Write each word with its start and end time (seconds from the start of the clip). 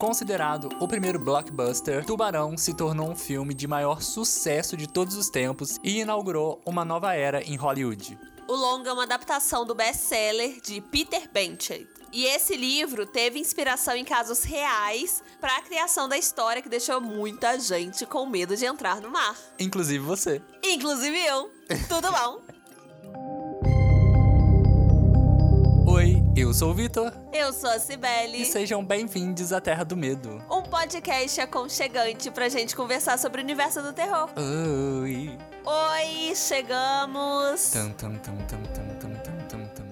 Considerado 0.00 0.68
o 0.78 0.86
primeiro 0.86 1.18
blockbuster, 1.18 2.04
Tubarão 2.04 2.56
se 2.56 2.72
tornou 2.72 3.10
um 3.10 3.16
filme 3.16 3.52
de 3.52 3.66
maior 3.66 4.00
sucesso 4.00 4.76
de 4.76 4.86
todos 4.86 5.16
os 5.16 5.28
tempos 5.28 5.76
e 5.82 5.98
inaugurou 5.98 6.62
uma 6.64 6.84
nova 6.84 7.14
era 7.14 7.42
em 7.42 7.56
Hollywood. 7.56 8.16
O 8.46 8.54
longa 8.54 8.90
é 8.90 8.92
uma 8.92 9.02
adaptação 9.02 9.66
do 9.66 9.74
best-seller 9.74 10.60
de 10.60 10.80
Peter 10.80 11.28
Benchley. 11.32 11.88
E 12.12 12.26
esse 12.26 12.56
livro 12.56 13.06
teve 13.06 13.40
inspiração 13.40 13.96
em 13.96 14.04
casos 14.04 14.44
reais 14.44 15.20
para 15.40 15.56
a 15.56 15.62
criação 15.62 16.08
da 16.08 16.16
história 16.16 16.62
que 16.62 16.68
deixou 16.68 17.00
muita 17.00 17.58
gente 17.58 18.06
com 18.06 18.24
medo 18.24 18.56
de 18.56 18.66
entrar 18.66 19.00
no 19.00 19.10
mar. 19.10 19.36
Inclusive 19.58 19.98
você. 19.98 20.40
Inclusive 20.62 21.18
eu. 21.18 21.50
Tudo 21.88 22.12
bom? 22.12 22.40
Eu 26.40 26.54
sou 26.54 26.70
o 26.70 26.74
Vitor. 26.74 27.12
Eu 27.32 27.52
sou 27.52 27.68
a 27.68 27.80
Cibele. 27.80 28.42
E 28.42 28.46
sejam 28.46 28.84
bem-vindos 28.84 29.52
à 29.52 29.60
Terra 29.60 29.82
do 29.82 29.96
Medo. 29.96 30.40
Um 30.48 30.62
podcast 30.62 31.40
aconchegante 31.40 32.30
pra 32.30 32.48
gente 32.48 32.76
conversar 32.76 33.18
sobre 33.18 33.40
o 33.40 33.44
universo 33.44 33.82
do 33.82 33.92
terror. 33.92 34.30
Oi. 35.02 35.36
Oi, 35.64 36.36
chegamos. 36.36 37.72
Tum, 37.72 37.90
tum, 37.90 38.16
tum, 38.18 38.36
tum, 38.46 38.62
tum, 38.62 38.86
tum, 39.00 39.48
tum, 39.48 39.66
tum. 39.74 39.88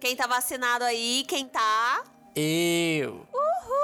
Quem 0.00 0.16
tá 0.16 0.26
vacinado 0.26 0.82
aí? 0.82 1.24
Quem 1.28 1.46
tá? 1.46 2.02
Eu. 2.34 3.24
Uhul. 3.32 3.82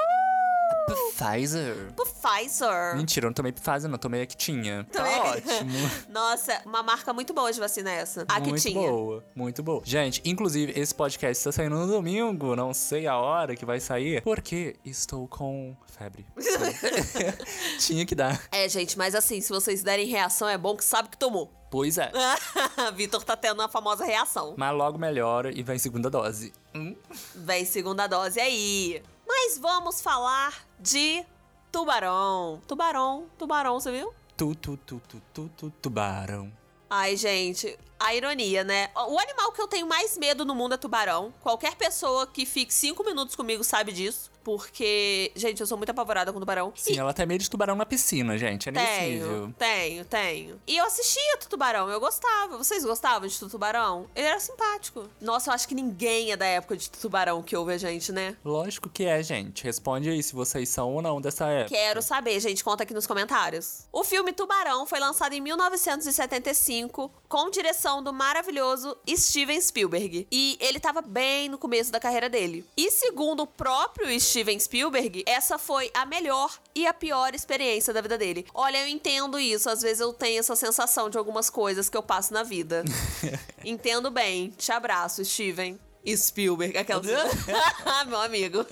Pfizer. 1.19 1.93
Pfizer. 1.97 2.97
Mentira, 2.97 3.27
eu 3.27 3.31
não 3.31 3.35
tomei 3.35 3.51
Pfizer, 3.51 3.91
não. 3.91 3.99
Tomei 3.99 4.23
a 4.23 4.27
que 4.27 4.37
tinha. 4.37 4.85
Tá 4.85 5.03
Tomei 5.03 5.15
a- 5.19 5.23
ótimo. 5.25 5.73
Nossa, 6.09 6.63
uma 6.65 6.81
marca 6.83 7.13
muito 7.13 7.35
boa 7.35 7.53
de 7.53 7.59
vacina 7.59 7.91
essa. 7.91 8.25
A 8.29 8.41
que 8.41 8.51
muito 8.51 8.63
tinha. 8.63 8.89
boa, 8.89 9.25
muito 9.35 9.63
boa. 9.63 9.83
Gente, 9.85 10.23
inclusive, 10.25 10.73
esse 10.79 10.95
podcast 10.95 11.39
está 11.41 11.51
saindo 11.51 11.75
no 11.77 11.87
domingo, 11.89 12.55
não 12.55 12.73
sei 12.73 13.09
a 13.09 13.17
hora 13.17 13.57
que 13.57 13.65
vai 13.65 13.81
sair, 13.81 14.23
porque 14.23 14.77
estou 14.85 15.27
com 15.27 15.77
febre. 15.87 16.25
Tinha 17.81 18.07
que 18.07 18.15
dar. 18.15 18.41
É, 18.53 18.69
gente, 18.69 18.97
mas 18.97 19.15
assim, 19.15 19.41
se 19.41 19.49
vocês 19.51 19.83
derem 19.83 20.07
reação, 20.07 20.49
é 20.49 20.57
bom 20.57 20.77
que 20.77 20.85
sabe 20.85 21.09
que 21.09 21.17
tomou. 21.19 21.53
Pois 21.71 21.99
é. 21.99 22.11
Vitor 22.95 23.23
tá 23.25 23.37
tendo 23.37 23.61
a 23.61 23.69
famosa 23.69 24.05
reação. 24.05 24.55
Mas 24.57 24.75
logo 24.75 24.97
melhora 24.99 25.51
e 25.53 25.63
vem 25.63 25.79
segunda 25.79 26.09
dose. 26.09 26.53
Hum? 26.75 26.97
Vem 27.35 27.65
segunda 27.65 28.07
dose 28.07 28.41
aí. 28.41 29.03
Mas 29.29 29.59
vamos 29.59 30.01
falar 30.01 30.67
de 30.81 31.23
tubarão. 31.71 32.63
Tubarão, 32.67 33.27
tubarão, 33.37 33.79
você 33.79 33.93
viu? 33.93 34.13
Tu, 34.37 34.55
tu, 34.55 34.77
tu, 34.79 35.03
tu, 35.07 35.23
tu, 35.35 35.51
tu, 35.57 35.71
tubarão. 35.83 36.51
Ai, 36.89 37.15
gente, 37.17 37.79
a 38.01 38.15
ironia, 38.15 38.65
né? 38.65 38.91
O 38.95 39.19
animal 39.19 39.53
que 39.53 39.61
eu 39.61 39.69
tenho 39.69 39.87
mais 39.87 40.17
medo 40.17 40.45
no 40.47 40.55
mundo 40.55 40.75
é 40.75 40.79
tubarão. 40.79 41.35
Qualquer 41.41 41.75
pessoa 41.77 42.27
que 42.27 42.47
fique 42.47 42.73
cinco 42.73 43.05
minutos 43.05 43.37
comigo 43.37 43.63
sabe 43.63 43.93
disso. 43.93 44.31
Porque, 44.49 45.31
gente, 45.37 45.61
eu 45.61 45.67
sou 45.67 45.77
muito 45.77 45.91
apavorada 45.91 46.33
com 46.33 46.41
tubarão. 46.41 46.73
Sim, 46.75 46.95
E- 46.95 46.99
ela 46.99 47.13
tem 47.13 47.27
medo 47.27 47.43
de 47.43 47.51
tubarão 47.51 47.77
na 47.77 47.85
piscina, 47.85 48.39
gente. 48.39 48.71
É 48.71 48.73
nesse 48.73 48.87
Tenho, 48.87 49.55
tenho, 49.59 50.05
tenho. 50.07 50.61
E 50.67 50.77
eu 50.77 50.87
assistia 50.87 51.37
Tubarão, 51.51 51.89
eu 51.91 52.01
gostava. 52.01 52.57
Vocês 52.57 52.85
gostavam 52.85 53.29
de 53.29 53.39
Tubarão? 53.39 54.07
Ele 54.17 54.27
era 54.27 54.41
simpático. 54.41 55.09
Nossa, 55.21 55.51
eu 55.51 55.55
acho 55.55 55.69
que 55.69 55.75
ninguém 55.75 56.33
é 56.33 56.37
da 56.37 56.47
época 56.47 56.77
de 56.77 56.89
Tubarão 56.91 57.43
que 57.43 57.55
ouve 57.57 57.73
a 57.75 57.79
gente, 57.79 58.11
né? 58.11 58.37
Lógico 58.45 58.89
que 58.89 59.05
é, 59.05 59.23
gente. 59.23 59.65
Responde 59.65 60.09
aí 60.09 60.23
se 60.23 60.35
vocês 60.35 60.69
são 60.69 60.95
ou 60.95 61.03
não 61.03 61.21
dessa 61.21 61.47
época. 61.47 61.75
Quero 61.77 62.01
saber, 62.01 62.41
gente, 62.41 62.65
conta 62.65 62.85
aqui 62.85 62.95
nos 62.95 63.07
comentários. 63.07 63.87
O 63.93 64.03
filme 64.03 64.33
Tubarão 64.33 64.87
foi 64.87 64.99
lançado 64.99 65.35
em 65.35 65.41
1975 65.41 67.11
com 67.29 67.51
direção 67.51 68.03
do 68.03 68.13
maravilhoso 68.13 68.97
Steven 69.09 69.61
Spielberg. 69.61 70.27
E 70.33 70.57
ele 70.61 70.81
tava 70.81 71.03
bem 71.03 71.49
no 71.49 71.59
começo 71.59 71.91
da 71.93 72.01
carreira 72.01 72.29
dele. 72.29 72.65
E 72.77 72.91
segundo 72.91 73.43
o 73.43 73.47
próprio 73.47 74.09
Steven 74.21 74.38
Spielberg, 74.59 75.23
essa 75.27 75.59
foi 75.59 75.91
a 75.95 76.05
melhor 76.05 76.59
e 76.75 76.87
a 76.87 76.95
pior 76.95 77.35
experiência 77.35 77.93
da 77.93 78.01
vida 78.01 78.19
dele. 78.19 78.47
Olha, 78.55 78.79
eu 78.79 78.89
entendo 78.89 79.39
isso, 79.39 79.69
às 79.69 79.83
vezes 79.83 80.01
eu 80.01 80.13
tenho 80.13 80.41
essa 80.41 80.57
sensação 80.57 81.09
de 81.09 81.19
algumas 81.19 81.51
coisas 81.51 81.89
que 81.89 81.97
eu 81.97 82.03
passo 82.03 82.33
na 82.33 82.43
vida. 82.43 82.85
Entendo 83.65 84.11
bem. 84.11 84.51
Te 84.57 84.73
abraço, 84.73 85.25
Steven. 85.25 85.79
Spielberg, 86.17 86.77
aquela. 86.79 87.03
Meu 88.07 88.21
amigo. 88.21 88.65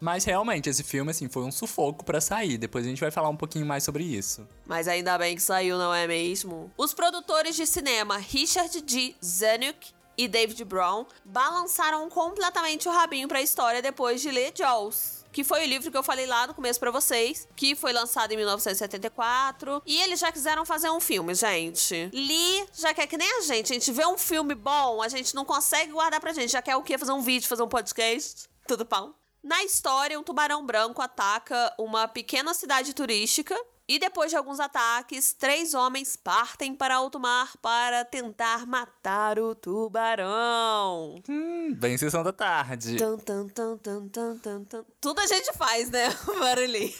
Mas 0.00 0.24
realmente, 0.24 0.68
esse 0.68 0.82
filme, 0.82 1.10
assim, 1.10 1.28
foi 1.28 1.44
um 1.44 1.50
sufoco 1.50 2.04
pra 2.04 2.20
sair. 2.20 2.58
Depois 2.58 2.84
a 2.84 2.88
gente 2.88 3.00
vai 3.00 3.10
falar 3.10 3.28
um 3.28 3.36
pouquinho 3.36 3.64
mais 3.64 3.82
sobre 3.84 4.04
isso. 4.04 4.46
Mas 4.66 4.86
ainda 4.86 5.16
bem 5.16 5.34
que 5.34 5.42
saiu, 5.42 5.78
não 5.78 5.94
é 5.94 6.06
mesmo? 6.06 6.70
Os 6.76 6.92
produtores 6.92 7.56
de 7.56 7.66
cinema 7.66 8.18
Richard 8.18 8.80
D. 8.82 9.14
Zanuck 9.24 9.94
e 10.16 10.28
David 10.28 10.64
Brown 10.64 11.06
balançaram 11.24 12.08
completamente 12.08 12.88
o 12.88 12.92
rabinho 12.92 13.28
pra 13.28 13.42
história 13.42 13.82
depois 13.82 14.20
de 14.20 14.30
ler 14.30 14.52
Jaws. 14.54 15.24
Que 15.32 15.42
foi 15.42 15.64
o 15.64 15.68
livro 15.68 15.90
que 15.90 15.96
eu 15.96 16.02
falei 16.02 16.26
lá 16.26 16.46
no 16.46 16.54
começo 16.54 16.78
pra 16.78 16.92
vocês, 16.92 17.48
que 17.56 17.74
foi 17.74 17.92
lançado 17.92 18.32
em 18.32 18.36
1974. 18.36 19.82
E 19.84 20.00
eles 20.02 20.20
já 20.20 20.30
quiseram 20.30 20.64
fazer 20.64 20.90
um 20.90 21.00
filme, 21.00 21.34
gente. 21.34 22.08
Lee 22.12 22.66
já 22.72 22.94
quer 22.94 23.08
que 23.08 23.16
nem 23.16 23.38
a 23.38 23.40
gente. 23.40 23.72
A 23.72 23.74
gente 23.74 23.90
vê 23.90 24.06
um 24.06 24.16
filme 24.16 24.54
bom, 24.54 25.02
a 25.02 25.08
gente 25.08 25.34
não 25.34 25.44
consegue 25.44 25.90
guardar 25.90 26.20
pra 26.20 26.32
gente. 26.32 26.52
Já 26.52 26.62
quer 26.62 26.76
o 26.76 26.82
quê? 26.82 26.96
Fazer 26.96 27.12
um 27.12 27.20
vídeo, 27.20 27.48
fazer 27.48 27.64
um 27.64 27.68
podcast? 27.68 28.48
Tudo 28.68 28.86
pão? 28.86 29.14
Na 29.42 29.62
história, 29.64 30.18
um 30.18 30.22
tubarão 30.22 30.64
branco 30.64 31.02
ataca 31.02 31.74
uma 31.78 32.08
pequena 32.08 32.54
cidade 32.54 32.94
turística 32.94 33.54
e 33.86 33.98
depois 33.98 34.30
de 34.30 34.36
alguns 34.36 34.60
ataques, 34.60 35.34
três 35.34 35.74
homens 35.74 36.16
partem 36.16 36.74
para 36.74 36.96
alto 36.96 37.20
mar 37.20 37.54
para 37.60 38.04
tentar 38.04 38.66
matar 38.66 39.38
o 39.38 39.54
tubarão. 39.54 41.22
Hum, 41.28 41.74
bem 41.74 41.98
sessão 41.98 42.22
da 42.22 42.32
tarde. 42.32 42.96
Tum, 42.96 43.18
tum, 43.18 43.46
tum. 43.48 44.84
Tudo 45.00 45.20
a 45.20 45.26
gente 45.26 45.52
faz, 45.52 45.90
né? 45.90 46.08
Barulhinho. 46.40 46.94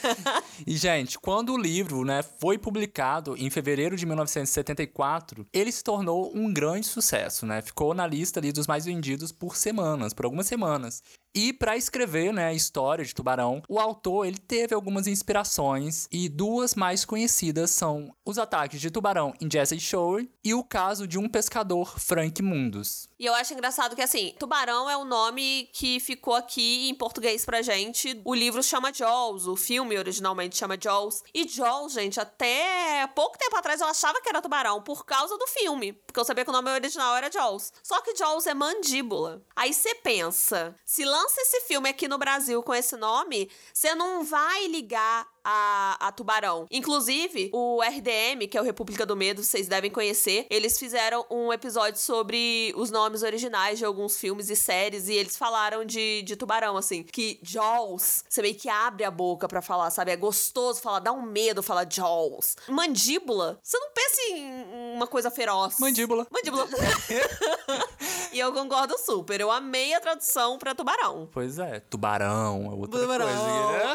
E, 0.66 0.76
gente, 0.76 1.18
quando 1.18 1.54
o 1.54 1.58
livro, 1.58 2.04
né, 2.04 2.22
foi 2.22 2.58
publicado 2.58 3.34
em 3.36 3.48
fevereiro 3.48 3.96
de 3.96 4.04
1974, 4.04 5.46
ele 5.52 5.72
se 5.72 5.82
tornou 5.82 6.30
um 6.36 6.52
grande 6.52 6.86
sucesso, 6.86 7.46
né? 7.46 7.62
Ficou 7.62 7.94
na 7.94 8.06
lista 8.06 8.40
ali 8.40 8.52
dos 8.52 8.66
mais 8.66 8.84
vendidos 8.84 9.32
por 9.32 9.56
semanas, 9.56 10.12
por 10.12 10.26
algumas 10.26 10.46
semanas. 10.46 11.02
E 11.36 11.52
para 11.52 11.76
escrever, 11.76 12.32
né, 12.32 12.46
a 12.46 12.54
história 12.54 13.04
de 13.04 13.12
Tubarão, 13.12 13.60
o 13.68 13.80
autor, 13.80 14.24
ele 14.24 14.38
teve 14.38 14.72
algumas 14.72 15.08
inspirações 15.08 16.06
e 16.12 16.28
duas 16.28 16.76
mais 16.76 17.04
conhecidas 17.04 17.72
são 17.72 18.14
os 18.24 18.38
ataques 18.38 18.80
de 18.80 18.88
tubarão 18.88 19.34
em 19.40 19.50
Jersey 19.50 19.80
Shore 19.80 20.30
e 20.44 20.54
o 20.54 20.62
caso 20.62 21.08
de 21.08 21.18
um 21.18 21.28
pescador, 21.28 21.98
Frank 21.98 22.40
Mundus. 22.40 23.08
E 23.18 23.26
eu 23.26 23.34
acho 23.34 23.52
engraçado 23.52 23.94
que, 23.94 24.02
assim, 24.02 24.34
tubarão 24.38 24.90
é 24.90 24.96
o 24.96 25.04
nome 25.04 25.68
que 25.72 26.00
ficou 26.00 26.34
aqui 26.34 26.88
em 26.88 26.94
português 26.94 27.44
pra 27.44 27.62
gente. 27.62 28.20
O 28.24 28.34
livro 28.34 28.62
chama 28.62 28.92
Jaws, 28.92 29.46
o 29.46 29.56
filme 29.56 29.96
originalmente 29.96 30.56
chama 30.56 30.76
Jaws. 30.80 31.22
E 31.32 31.46
Jaws, 31.46 31.92
gente, 31.92 32.18
até 32.18 33.06
pouco 33.14 33.38
tempo 33.38 33.56
atrás 33.56 33.80
eu 33.80 33.86
achava 33.86 34.20
que 34.20 34.28
era 34.28 34.42
tubarão 34.42 34.82
por 34.82 35.04
causa 35.04 35.36
do 35.38 35.46
filme. 35.46 35.92
Porque 35.92 36.18
eu 36.18 36.24
sabia 36.24 36.44
que 36.44 36.50
o 36.50 36.52
nome 36.52 36.70
original 36.70 37.16
era 37.16 37.30
Jaws. 37.30 37.72
Só 37.82 38.00
que 38.00 38.16
Jaws 38.16 38.46
é 38.46 38.54
mandíbula. 38.54 39.42
Aí 39.54 39.72
você 39.72 39.94
pensa, 39.94 40.74
se 40.84 41.04
lança 41.04 41.40
esse 41.40 41.60
filme 41.62 41.88
aqui 41.88 42.08
no 42.08 42.18
Brasil 42.18 42.62
com 42.62 42.74
esse 42.74 42.96
nome, 42.96 43.50
você 43.72 43.94
não 43.94 44.24
vai 44.24 44.66
ligar 44.66 45.26
a, 45.44 45.96
a 46.00 46.12
Tubarão. 46.12 46.66
Inclusive, 46.70 47.50
o 47.52 47.82
RDM, 47.82 48.48
que 48.48 48.56
é 48.56 48.60
o 48.60 48.64
República 48.64 49.04
do 49.04 49.14
Medo, 49.14 49.42
vocês 49.42 49.68
devem 49.68 49.90
conhecer, 49.90 50.46
eles 50.48 50.78
fizeram 50.78 51.24
um 51.30 51.52
episódio 51.52 52.00
sobre 52.00 52.72
os 52.76 52.90
nomes 52.90 53.22
originais 53.22 53.78
de 53.78 53.84
alguns 53.84 54.16
filmes 54.16 54.48
e 54.48 54.56
séries, 54.56 55.08
e 55.08 55.12
eles 55.12 55.36
falaram 55.36 55.84
de, 55.84 56.22
de 56.22 56.36
Tubarão, 56.36 56.76
assim, 56.76 57.02
que 57.02 57.38
Jaws, 57.42 58.24
você 58.28 58.40
meio 58.40 58.54
que 58.54 58.68
abre 58.68 59.04
a 59.04 59.10
boca 59.10 59.46
pra 59.46 59.60
falar, 59.60 59.90
sabe? 59.90 60.10
É 60.12 60.16
gostoso 60.16 60.80
falar, 60.80 61.00
dá 61.00 61.12
um 61.12 61.22
medo 61.22 61.62
falar 61.62 61.86
Jaws. 61.90 62.56
Mandíbula, 62.68 63.58
você 63.62 63.78
não 63.78 63.90
pensa 63.90 64.20
em 64.30 64.94
uma 64.94 65.06
coisa 65.06 65.30
feroz. 65.30 65.78
Mandíbula. 65.78 66.26
Mandíbula. 66.30 66.66
e 68.32 68.38
eu 68.38 68.52
concordo 68.52 68.96
super, 68.98 69.40
eu 69.40 69.50
amei 69.50 69.94
a 69.94 70.00
tradução 70.00 70.58
pra 70.58 70.74
Tubarão. 70.74 71.28
Pois 71.32 71.58
é, 71.58 71.80
tubarão, 71.80 72.66
é 72.66 72.74
outra 72.74 73.00
Tubarão. 73.00 73.26
coisa. 73.26 73.94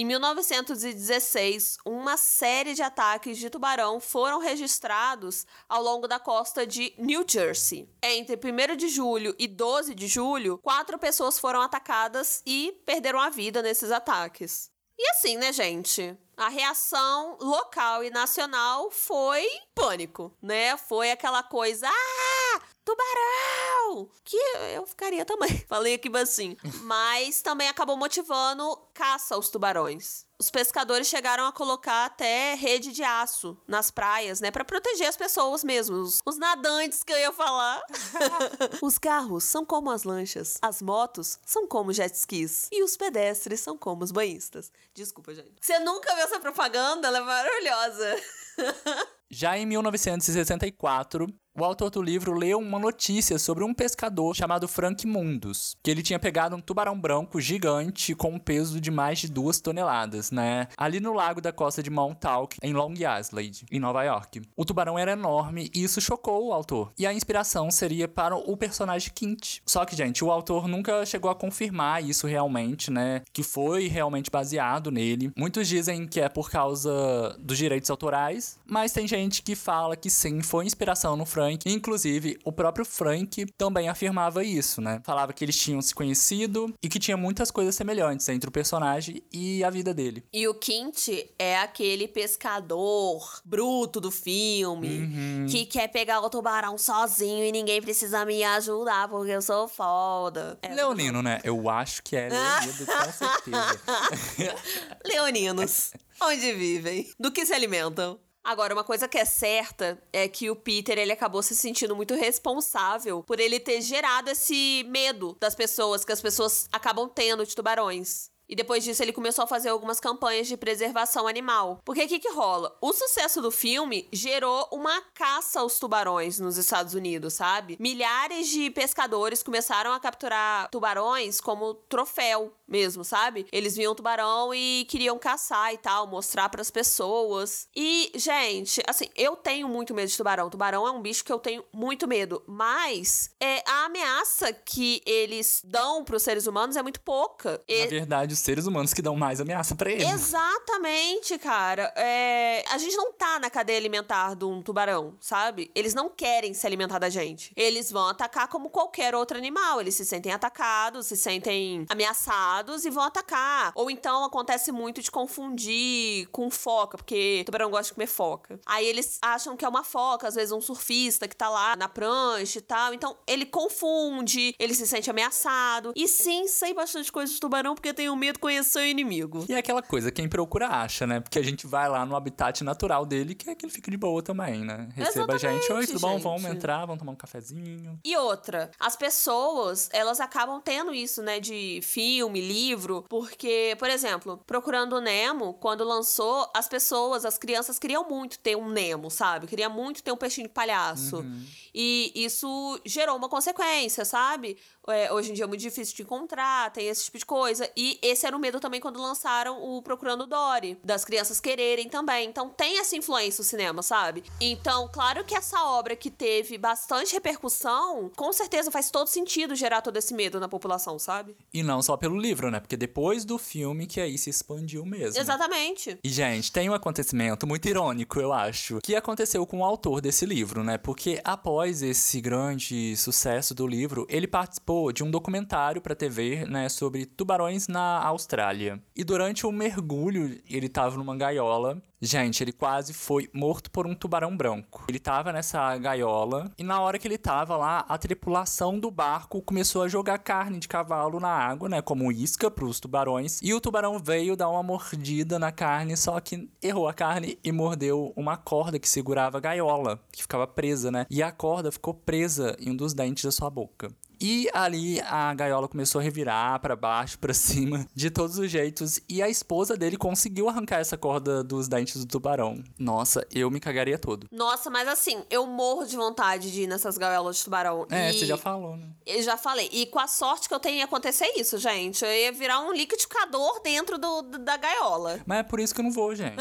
Em 0.00 0.04
1916, 0.06 1.76
uma 1.84 2.16
série 2.16 2.72
de 2.72 2.80
ataques 2.80 3.36
de 3.36 3.50
tubarão 3.50 4.00
foram 4.00 4.38
registrados 4.38 5.46
ao 5.68 5.82
longo 5.82 6.08
da 6.08 6.18
costa 6.18 6.66
de 6.66 6.94
New 6.96 7.22
Jersey. 7.28 7.86
Entre 8.02 8.34
1 8.34 8.76
de 8.76 8.88
julho 8.88 9.36
e 9.38 9.46
12 9.46 9.94
de 9.94 10.06
julho, 10.06 10.56
quatro 10.56 10.98
pessoas 10.98 11.38
foram 11.38 11.60
atacadas 11.60 12.42
e 12.46 12.80
perderam 12.86 13.20
a 13.20 13.28
vida 13.28 13.60
nesses 13.60 13.90
ataques. 13.90 14.70
E 14.98 15.06
assim, 15.10 15.36
né, 15.36 15.52
gente? 15.52 16.16
A 16.34 16.48
reação 16.48 17.36
local 17.38 18.02
e 18.02 18.08
nacional 18.08 18.90
foi 18.90 19.46
pânico, 19.74 20.34
né? 20.40 20.78
Foi 20.78 21.10
aquela 21.10 21.42
coisa, 21.42 21.86
ah, 21.86 22.60
tubarão! 22.86 23.79
Que 24.24 24.36
eu 24.74 24.86
ficaria 24.86 25.24
também. 25.24 25.50
Falei 25.68 25.94
aqui 25.94 26.10
assim. 26.16 26.56
Mas 26.82 27.42
também 27.42 27.68
acabou 27.68 27.96
motivando 27.96 28.76
caça 28.94 29.34
aos 29.34 29.48
tubarões. 29.48 30.26
Os 30.38 30.50
pescadores 30.50 31.06
chegaram 31.06 31.46
a 31.46 31.52
colocar 31.52 32.06
até 32.06 32.54
rede 32.54 32.92
de 32.92 33.02
aço 33.02 33.58
nas 33.68 33.90
praias, 33.90 34.40
né, 34.40 34.50
para 34.50 34.64
proteger 34.64 35.06
as 35.06 35.16
pessoas 35.16 35.62
mesmo, 35.62 35.96
os, 35.96 36.20
os 36.24 36.38
nadantes 36.38 37.02
que 37.04 37.12
eu 37.12 37.18
ia 37.18 37.30
falar. 37.30 37.82
os 38.80 38.96
carros 38.96 39.44
são 39.44 39.66
como 39.66 39.90
as 39.90 40.04
lanchas, 40.04 40.56
as 40.62 40.80
motos 40.80 41.38
são 41.44 41.66
como 41.66 41.92
jet 41.92 42.14
skis 42.14 42.68
e 42.72 42.82
os 42.82 42.96
pedestres 42.96 43.60
são 43.60 43.76
como 43.76 44.02
os 44.02 44.10
banhistas. 44.10 44.72
Desculpa, 44.94 45.34
gente. 45.34 45.52
Você 45.60 45.78
nunca 45.80 46.14
viu 46.14 46.24
essa 46.24 46.40
propaganda? 46.40 47.08
Ela 47.08 47.18
é 47.18 47.20
maravilhosa. 47.20 48.22
Já 49.32 49.56
em 49.56 49.64
1964, 49.64 51.32
o 51.56 51.64
autor 51.64 51.90
do 51.90 52.00
livro 52.00 52.32
leu 52.32 52.58
uma 52.58 52.78
notícia 52.78 53.38
sobre 53.38 53.62
um 53.62 53.74
pescador 53.74 54.34
chamado 54.34 54.66
Frank 54.66 55.06
Mundus, 55.06 55.76
que 55.82 55.90
ele 55.90 56.02
tinha 56.02 56.18
pegado 56.18 56.56
um 56.56 56.60
tubarão 56.60 56.98
branco 56.98 57.40
gigante 57.40 58.14
com 58.14 58.30
um 58.30 58.38
peso 58.38 58.80
de 58.80 58.90
mais 58.90 59.18
de 59.18 59.28
duas 59.28 59.60
toneladas, 59.60 60.30
né? 60.30 60.68
Ali 60.76 61.00
no 61.00 61.12
lago 61.12 61.40
da 61.40 61.52
costa 61.52 61.82
de 61.82 61.90
Montauk, 61.90 62.56
em 62.62 62.72
Long 62.72 62.94
Island, 62.94 63.66
em 63.70 63.78
Nova 63.78 64.02
York. 64.04 64.42
O 64.56 64.64
tubarão 64.64 64.98
era 64.98 65.12
enorme 65.12 65.70
e 65.74 65.84
isso 65.84 66.00
chocou 66.00 66.48
o 66.48 66.52
autor. 66.52 66.92
E 66.98 67.06
a 67.06 67.12
inspiração 67.12 67.70
seria 67.70 68.08
para 68.08 68.34
o 68.36 68.56
personagem 68.56 69.12
Quint. 69.14 69.58
Só 69.66 69.84
que, 69.84 69.94
gente, 69.94 70.24
o 70.24 70.30
autor 70.30 70.66
nunca 70.66 71.04
chegou 71.04 71.30
a 71.30 71.34
confirmar 71.34 72.02
isso 72.02 72.26
realmente, 72.26 72.90
né? 72.90 73.22
Que 73.32 73.42
foi 73.42 73.86
realmente 73.86 74.30
baseado 74.30 74.90
nele. 74.90 75.30
Muitos 75.36 75.68
dizem 75.68 76.06
que 76.06 76.20
é 76.20 76.28
por 76.28 76.50
causa 76.50 77.36
dos 77.38 77.58
direitos 77.58 77.90
autorais, 77.90 78.58
mas 78.64 78.92
tem 78.92 79.06
gente 79.06 79.19
que 79.28 79.54
fala 79.54 79.96
que 79.96 80.08
sim, 80.08 80.42
foi 80.42 80.64
inspiração 80.64 81.16
no 81.16 81.26
Frank. 81.26 81.68
Inclusive, 81.68 82.38
o 82.44 82.52
próprio 82.52 82.84
Frank 82.84 83.46
também 83.58 83.88
afirmava 83.88 84.42
isso, 84.44 84.80
né? 84.80 85.00
Falava 85.04 85.32
que 85.32 85.44
eles 85.44 85.56
tinham 85.56 85.82
se 85.82 85.94
conhecido 85.94 86.74
e 86.82 86.88
que 86.88 86.98
tinha 86.98 87.16
muitas 87.16 87.50
coisas 87.50 87.74
semelhantes 87.74 88.28
entre 88.28 88.48
o 88.48 88.52
personagem 88.52 89.22
e 89.32 89.62
a 89.62 89.70
vida 89.70 89.92
dele. 89.92 90.24
E 90.32 90.48
o 90.48 90.54
Quint 90.54 91.08
é 91.38 91.58
aquele 91.58 92.08
pescador 92.08 93.40
bruto 93.44 94.00
do 94.00 94.10
filme 94.10 95.00
uhum. 95.00 95.46
que 95.48 95.66
quer 95.66 95.88
pegar 95.88 96.20
o 96.20 96.30
tubarão 96.30 96.78
sozinho 96.78 97.44
e 97.44 97.52
ninguém 97.52 97.82
precisa 97.82 98.24
me 98.24 98.42
ajudar 98.42 99.08
porque 99.08 99.32
eu 99.32 99.42
sou 99.42 99.68
foda. 99.68 100.58
É 100.62 100.74
Leonino, 100.74 101.22
né? 101.22 101.40
Eu 101.44 101.68
acho 101.68 102.02
que 102.02 102.16
é 102.16 102.28
Leonido, 102.28 102.86
com 102.86 103.12
certeza. 103.12 104.56
Leoninos. 105.04 105.92
Onde 106.22 106.52
vivem? 106.52 107.10
Do 107.18 107.32
que 107.32 107.46
se 107.46 107.52
alimentam? 107.52 108.18
Agora, 108.42 108.72
uma 108.72 108.84
coisa 108.84 109.06
que 109.06 109.18
é 109.18 109.24
certa 109.24 110.02
é 110.12 110.26
que 110.26 110.48
o 110.50 110.56
Peter 110.56 110.98
ele 110.98 111.12
acabou 111.12 111.42
se 111.42 111.54
sentindo 111.54 111.94
muito 111.94 112.14
responsável 112.14 113.22
por 113.22 113.38
ele 113.38 113.60
ter 113.60 113.82
gerado 113.82 114.30
esse 114.30 114.84
medo 114.88 115.36
das 115.38 115.54
pessoas, 115.54 116.04
que 116.04 116.12
as 116.12 116.22
pessoas 116.22 116.68
acabam 116.72 117.08
tendo 117.08 117.44
de 117.44 117.54
tubarões. 117.54 118.30
E 118.50 118.56
depois 118.56 118.82
disso 118.82 119.00
ele 119.00 119.12
começou 119.12 119.44
a 119.44 119.46
fazer 119.46 119.68
algumas 119.68 120.00
campanhas 120.00 120.48
de 120.48 120.56
preservação 120.56 121.28
animal. 121.28 121.80
Porque 121.84 122.02
o 122.02 122.08
que, 122.08 122.18
que 122.18 122.32
rola? 122.32 122.76
O 122.80 122.92
sucesso 122.92 123.40
do 123.40 123.52
filme 123.52 124.08
gerou 124.12 124.68
uma 124.72 125.00
caça 125.14 125.60
aos 125.60 125.78
tubarões 125.78 126.40
nos 126.40 126.56
Estados 126.56 126.94
Unidos, 126.94 127.34
sabe? 127.34 127.76
Milhares 127.78 128.48
de 128.48 128.68
pescadores 128.70 129.40
começaram 129.40 129.92
a 129.92 130.00
capturar 130.00 130.68
tubarões 130.68 131.40
como 131.40 131.74
troféu 131.74 132.52
mesmo, 132.66 133.04
sabe? 133.04 133.46
Eles 133.52 133.76
viam 133.76 133.94
tubarão 133.94 134.54
e 134.54 134.86
queriam 134.88 135.18
caçar 135.18 135.74
e 135.74 135.78
tal, 135.78 136.06
mostrar 136.06 136.48
para 136.48 136.60
as 136.60 136.70
pessoas. 136.70 137.68
E, 137.74 138.12
gente, 138.14 138.80
assim, 138.88 139.06
eu 139.16 139.36
tenho 139.36 139.68
muito 139.68 139.92
medo 139.92 140.08
de 140.08 140.16
tubarão. 140.16 140.48
Tubarão 140.48 140.86
é 140.86 140.90
um 140.90 141.02
bicho 141.02 141.24
que 141.24 141.32
eu 141.32 141.38
tenho 141.38 141.64
muito 141.72 142.06
medo, 142.06 142.42
mas 142.46 143.30
é 143.40 143.62
a 143.68 143.86
ameaça 143.86 144.52
que 144.52 145.02
eles 145.04 145.62
dão 145.64 146.04
para 146.04 146.16
os 146.16 146.22
seres 146.22 146.46
humanos 146.46 146.76
é 146.76 146.82
muito 146.82 147.00
pouca. 147.00 147.60
Na 147.84 147.90
verdade, 147.90 148.39
seres 148.40 148.66
humanos 148.66 148.94
que 148.94 149.02
dão 149.02 149.16
mais 149.16 149.40
ameaça 149.40 149.74
para 149.74 149.90
eles. 149.90 150.08
Exatamente, 150.08 151.38
cara. 151.38 151.92
É... 151.96 152.64
A 152.68 152.78
gente 152.78 152.96
não 152.96 153.12
tá 153.12 153.38
na 153.38 153.50
cadeia 153.50 153.78
alimentar 153.78 154.34
de 154.34 154.44
um 154.44 154.62
tubarão, 154.62 155.14
sabe? 155.20 155.70
Eles 155.74 155.94
não 155.94 156.08
querem 156.08 156.54
se 156.54 156.66
alimentar 156.66 156.98
da 156.98 157.08
gente. 157.08 157.52
Eles 157.56 157.90
vão 157.90 158.08
atacar 158.08 158.48
como 158.48 158.70
qualquer 158.70 159.14
outro 159.14 159.36
animal. 159.36 159.80
Eles 159.80 159.94
se 159.94 160.04
sentem 160.04 160.32
atacados, 160.32 161.06
se 161.06 161.16
sentem 161.16 161.84
ameaçados 161.88 162.84
e 162.84 162.90
vão 162.90 163.04
atacar. 163.04 163.72
Ou 163.74 163.90
então 163.90 164.24
acontece 164.24 164.72
muito 164.72 165.02
de 165.02 165.10
confundir 165.10 166.26
com 166.28 166.50
foca, 166.50 166.96
porque 166.96 167.42
tubarão 167.44 167.70
gosta 167.70 167.86
de 167.86 167.94
comer 167.94 168.06
foca. 168.06 168.60
Aí 168.66 168.86
eles 168.86 169.18
acham 169.22 169.56
que 169.56 169.64
é 169.64 169.68
uma 169.68 169.84
foca, 169.84 170.28
às 170.28 170.34
vezes 170.34 170.52
um 170.52 170.60
surfista 170.60 171.28
que 171.28 171.36
tá 171.36 171.48
lá 171.48 171.76
na 171.76 171.88
prancha 171.88 172.58
e 172.58 172.62
tal. 172.62 172.94
Então 172.94 173.16
ele 173.26 173.46
confunde, 173.46 174.54
ele 174.58 174.74
se 174.74 174.86
sente 174.86 175.10
ameaçado. 175.10 175.92
E 175.96 176.06
sim, 176.08 176.46
sei 176.46 176.72
bastante 176.72 177.10
coisa 177.10 177.32
de 177.32 177.40
tubarão 177.40 177.74
porque 177.74 177.92
tenho 177.92 178.14
medo 178.16 178.29
de 178.32 178.38
conhecer 178.38 178.80
o 178.80 178.86
inimigo. 178.86 179.44
E 179.48 179.54
é 179.54 179.58
aquela 179.58 179.82
coisa, 179.82 180.10
quem 180.10 180.28
procura 180.28 180.68
acha, 180.68 181.06
né? 181.06 181.20
Porque 181.20 181.38
a 181.38 181.42
gente 181.42 181.66
vai 181.66 181.88
lá 181.88 182.04
no 182.04 182.16
habitat 182.16 182.62
natural 182.62 183.06
dele, 183.06 183.34
que 183.34 183.50
é 183.50 183.54
que 183.54 183.64
ele 183.64 183.72
fica 183.72 183.90
de 183.90 183.96
boa 183.96 184.22
também, 184.22 184.64
né? 184.64 184.88
Receba 184.94 185.34
Exatamente, 185.34 185.46
a 185.46 185.52
gente, 185.52 185.72
oi, 185.72 185.86
tudo 185.86 186.00
bom? 186.00 186.18
Vamos 186.18 186.44
entrar, 186.44 186.86
vamos 186.86 186.98
tomar 186.98 187.12
um 187.12 187.16
cafezinho. 187.16 187.98
E 188.04 188.16
outra, 188.16 188.70
as 188.78 188.96
pessoas, 188.96 189.88
elas 189.92 190.20
acabam 190.20 190.60
tendo 190.60 190.92
isso, 190.94 191.22
né? 191.22 191.40
De 191.40 191.80
filme, 191.82 192.40
livro, 192.40 193.04
porque, 193.08 193.76
por 193.78 193.88
exemplo, 193.88 194.40
Procurando 194.46 194.96
o 194.96 195.00
Nemo, 195.00 195.54
quando 195.54 195.84
lançou, 195.84 196.50
as 196.54 196.68
pessoas, 196.68 197.24
as 197.24 197.38
crianças 197.38 197.78
queriam 197.78 198.08
muito 198.08 198.38
ter 198.38 198.56
um 198.56 198.68
Nemo, 198.68 199.10
sabe? 199.10 199.46
Queria 199.46 199.68
muito 199.68 200.02
ter 200.02 200.12
um 200.12 200.16
peixinho 200.16 200.48
de 200.48 200.52
palhaço. 200.52 201.18
Uhum. 201.18 201.44
E 201.74 202.12
isso 202.14 202.80
gerou 202.84 203.16
uma 203.16 203.28
consequência, 203.28 204.04
sabe? 204.04 204.56
É, 204.90 205.12
hoje 205.12 205.30
em 205.30 205.34
dia 205.34 205.44
é 205.44 205.46
muito 205.46 205.60
difícil 205.60 205.94
de 205.94 206.02
encontrar, 206.02 206.72
tem 206.72 206.88
esse 206.88 207.04
tipo 207.04 207.18
de 207.18 207.26
coisa. 207.26 207.70
E 207.76 207.98
esse 208.02 208.26
era 208.26 208.36
o 208.36 208.40
medo 208.40 208.60
também 208.60 208.80
quando 208.80 209.00
lançaram 209.00 209.62
o 209.62 209.82
Procurando 209.82 210.26
Dory, 210.26 210.78
das 210.84 211.04
crianças 211.04 211.40
quererem 211.40 211.88
também. 211.88 212.28
Então 212.28 212.48
tem 212.48 212.78
essa 212.78 212.96
influência 212.96 213.42
o 213.42 213.44
cinema, 213.44 213.82
sabe? 213.82 214.24
Então, 214.40 214.88
claro 214.92 215.24
que 215.24 215.34
essa 215.34 215.62
obra 215.64 215.96
que 215.96 216.10
teve 216.10 216.58
bastante 216.58 217.12
repercussão, 217.12 218.10
com 218.16 218.32
certeza 218.32 218.70
faz 218.70 218.90
todo 218.90 219.06
sentido 219.08 219.54
gerar 219.54 219.82
todo 219.82 219.96
esse 219.96 220.14
medo 220.14 220.40
na 220.40 220.48
população, 220.48 220.98
sabe? 220.98 221.36
E 221.52 221.62
não 221.62 221.82
só 221.82 221.96
pelo 221.96 222.18
livro, 222.18 222.50
né? 222.50 222.60
Porque 222.60 222.76
depois 222.76 223.24
do 223.24 223.38
filme 223.38 223.86
que 223.86 224.00
aí 224.00 224.16
se 224.18 224.30
expandiu 224.30 224.84
mesmo. 224.84 225.20
Exatamente. 225.20 225.98
E, 226.02 226.08
gente, 226.08 226.52
tem 226.52 226.68
um 226.68 226.74
acontecimento 226.74 227.46
muito 227.46 227.68
irônico, 227.68 228.20
eu 228.20 228.32
acho, 228.32 228.78
que 228.82 228.94
aconteceu 228.94 229.46
com 229.46 229.60
o 229.60 229.64
autor 229.64 230.00
desse 230.00 230.24
livro, 230.26 230.62
né? 230.62 230.78
Porque 230.78 231.20
após 231.24 231.82
esse 231.82 232.20
grande 232.20 232.96
sucesso 232.96 233.54
do 233.54 233.66
livro, 233.66 234.06
ele 234.08 234.26
participou 234.26 234.79
de 234.92 235.04
um 235.04 235.10
documentário 235.10 235.82
para 235.82 235.94
TV, 235.94 236.46
né, 236.46 236.68
sobre 236.68 237.04
tubarões 237.04 237.68
na 237.68 238.02
Austrália. 238.04 238.82
E 238.96 239.04
durante 239.04 239.46
o 239.46 239.52
mergulho, 239.52 240.40
ele 240.48 240.66
estava 240.66 240.96
numa 240.96 241.16
gaiola 241.16 241.82
Gente, 242.02 242.42
ele 242.42 242.52
quase 242.52 242.94
foi 242.94 243.28
morto 243.30 243.70
por 243.70 243.86
um 243.86 243.94
tubarão 243.94 244.34
branco. 244.34 244.84
Ele 244.88 244.98
tava 244.98 245.34
nessa 245.34 245.76
gaiola 245.76 246.50
e 246.56 246.64
na 246.64 246.80
hora 246.80 246.98
que 246.98 247.06
ele 247.06 247.18
tava 247.18 247.58
lá, 247.58 247.84
a 247.86 247.98
tripulação 247.98 248.80
do 248.80 248.90
barco 248.90 249.42
começou 249.42 249.82
a 249.82 249.88
jogar 249.88 250.16
carne 250.18 250.58
de 250.58 250.66
cavalo 250.66 251.20
na 251.20 251.28
água, 251.28 251.68
né, 251.68 251.82
como 251.82 252.10
isca 252.10 252.50
para 252.50 252.64
os 252.64 252.80
tubarões, 252.80 253.38
e 253.42 253.52
o 253.52 253.60
tubarão 253.60 253.98
veio 253.98 254.34
dar 254.34 254.48
uma 254.48 254.62
mordida 254.62 255.38
na 255.38 255.52
carne, 255.52 255.94
só 255.94 256.18
que 256.20 256.48
errou 256.62 256.88
a 256.88 256.94
carne 256.94 257.38
e 257.44 257.52
mordeu 257.52 258.14
uma 258.16 258.38
corda 258.38 258.78
que 258.78 258.88
segurava 258.88 259.36
a 259.36 259.40
gaiola, 259.40 260.00
que 260.10 260.22
ficava 260.22 260.46
presa, 260.46 260.90
né? 260.90 261.04
E 261.10 261.22
a 261.22 261.30
corda 261.30 261.70
ficou 261.70 261.92
presa 261.92 262.56
em 262.58 262.70
um 262.70 262.76
dos 262.76 262.94
dentes 262.94 263.24
da 263.24 263.30
sua 263.30 263.50
boca. 263.50 263.94
E 264.20 264.48
ali 264.52 265.00
a 265.00 265.32
gaiola 265.32 265.66
começou 265.66 266.00
a 266.00 266.04
revirar 266.04 266.60
para 266.60 266.76
baixo, 266.76 267.18
para 267.18 267.32
cima, 267.34 267.86
de 267.94 268.10
todos 268.10 268.38
os 268.38 268.50
jeitos. 268.50 269.00
E 269.08 269.22
a 269.22 269.28
esposa 269.28 269.76
dele 269.76 269.96
conseguiu 269.96 270.48
arrancar 270.48 270.78
essa 270.78 270.96
corda 270.96 271.42
dos 271.42 271.68
dentes 271.68 272.04
do 272.04 272.06
tubarão. 272.06 272.62
Nossa, 272.78 273.26
eu 273.32 273.50
me 273.50 273.58
cagaria 273.58 273.98
todo. 273.98 274.26
Nossa, 274.30 274.68
mas 274.68 274.86
assim, 274.86 275.22
eu 275.30 275.46
morro 275.46 275.86
de 275.86 275.96
vontade 275.96 276.52
de 276.52 276.62
ir 276.62 276.66
nessas 276.66 276.98
gaiolas 276.98 277.36
de 277.36 277.44
tubarão. 277.44 277.86
É, 277.90 278.10
e... 278.10 278.18
você 278.18 278.26
já 278.26 278.36
falou, 278.36 278.76
né? 278.76 278.86
Eu 279.06 279.22
já 279.22 279.36
falei. 279.36 279.68
E 279.72 279.86
com 279.86 279.98
a 279.98 280.06
sorte 280.06 280.48
que 280.48 280.54
eu 280.54 280.60
tenho 280.60 280.76
ia 280.78 280.84
acontecer 280.84 281.32
isso, 281.36 281.56
gente. 281.58 282.04
Eu 282.04 282.12
ia 282.12 282.32
virar 282.32 282.60
um 282.60 282.72
liquidificador 282.72 283.60
dentro 283.62 283.98
do, 283.98 284.22
da 284.22 284.56
gaiola. 284.56 285.20
Mas 285.26 285.38
é 285.38 285.42
por 285.42 285.58
isso 285.58 285.74
que 285.74 285.80
eu 285.80 285.84
não 285.84 285.92
vou, 285.92 286.14
gente. 286.14 286.36